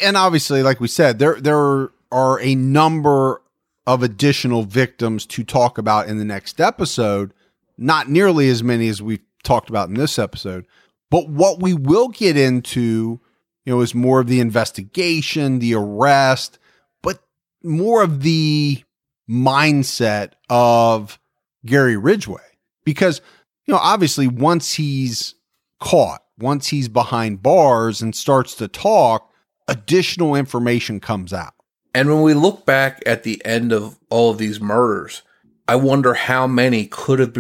[0.03, 3.43] And obviously, like we said, there there are a number
[3.87, 7.33] of additional victims to talk about in the next episode.
[7.79, 10.67] Not nearly as many as we've talked about in this episode.
[11.11, 13.21] But what we will get into,
[13.65, 16.59] you know, is more of the investigation, the arrest,
[17.03, 17.21] but
[17.63, 18.83] more of the
[19.29, 21.19] mindset of
[21.67, 22.43] Gary Ridgway.
[22.85, 23.21] Because,
[23.67, 25.35] you know, obviously once he's
[25.81, 29.33] caught, once he's behind bars and starts to talk,
[29.69, 31.55] additional information comes out.
[31.95, 35.23] And when we look back at the end of all of these murders,
[35.67, 37.37] I wonder how many could have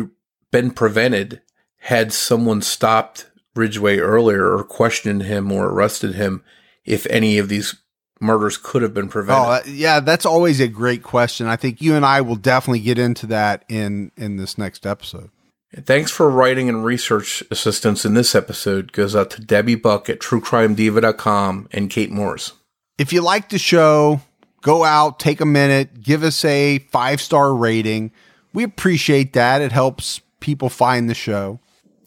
[0.50, 1.42] been prevented
[1.76, 6.42] had someone stopped Ridgway earlier or questioned him or arrested him
[6.84, 7.76] if any of these
[8.20, 9.46] murders could have been prevented.
[9.46, 11.46] Oh, uh, yeah, that's always a great question.
[11.46, 15.30] I think you and I will definitely get into that in in this next episode.
[15.74, 20.20] Thanks for writing and research assistance in this episode goes out to Debbie Buck at
[20.20, 22.52] truecrimediva.com and Kate Morris.
[22.96, 24.22] If you like the show,
[24.62, 28.12] go out, take a minute, give us a five star rating.
[28.54, 29.60] We appreciate that.
[29.60, 31.60] It helps people find the show.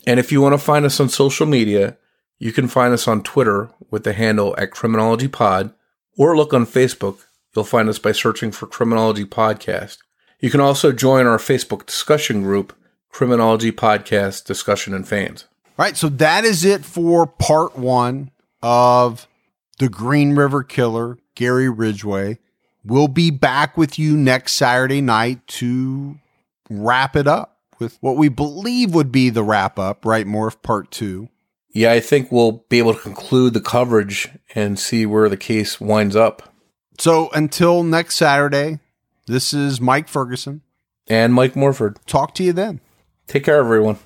[0.07, 1.97] And if you want to find us on social media,
[2.39, 5.73] you can find us on Twitter with the handle at Criminology Pod,
[6.17, 7.25] or look on Facebook.
[7.55, 9.97] You'll find us by searching for Criminology Podcast.
[10.39, 12.75] You can also join our Facebook discussion group,
[13.09, 15.45] Criminology Podcast Discussion and Fans.
[15.65, 18.31] All right, so that is it for part one
[18.61, 19.27] of
[19.79, 22.39] the Green River Killer, Gary Ridgway.
[22.83, 26.17] We'll be back with you next Saturday night to
[26.69, 30.25] wrap it up with what we believe would be the wrap up, right?
[30.25, 31.29] Morph part two.
[31.71, 35.79] Yeah, I think we'll be able to conclude the coverage and see where the case
[35.79, 36.53] winds up.
[36.97, 38.79] So until next Saturday,
[39.27, 40.61] this is Mike Ferguson
[41.07, 41.97] and Mike Morford.
[42.07, 42.81] Talk to you then.
[43.27, 43.99] Take care, everyone.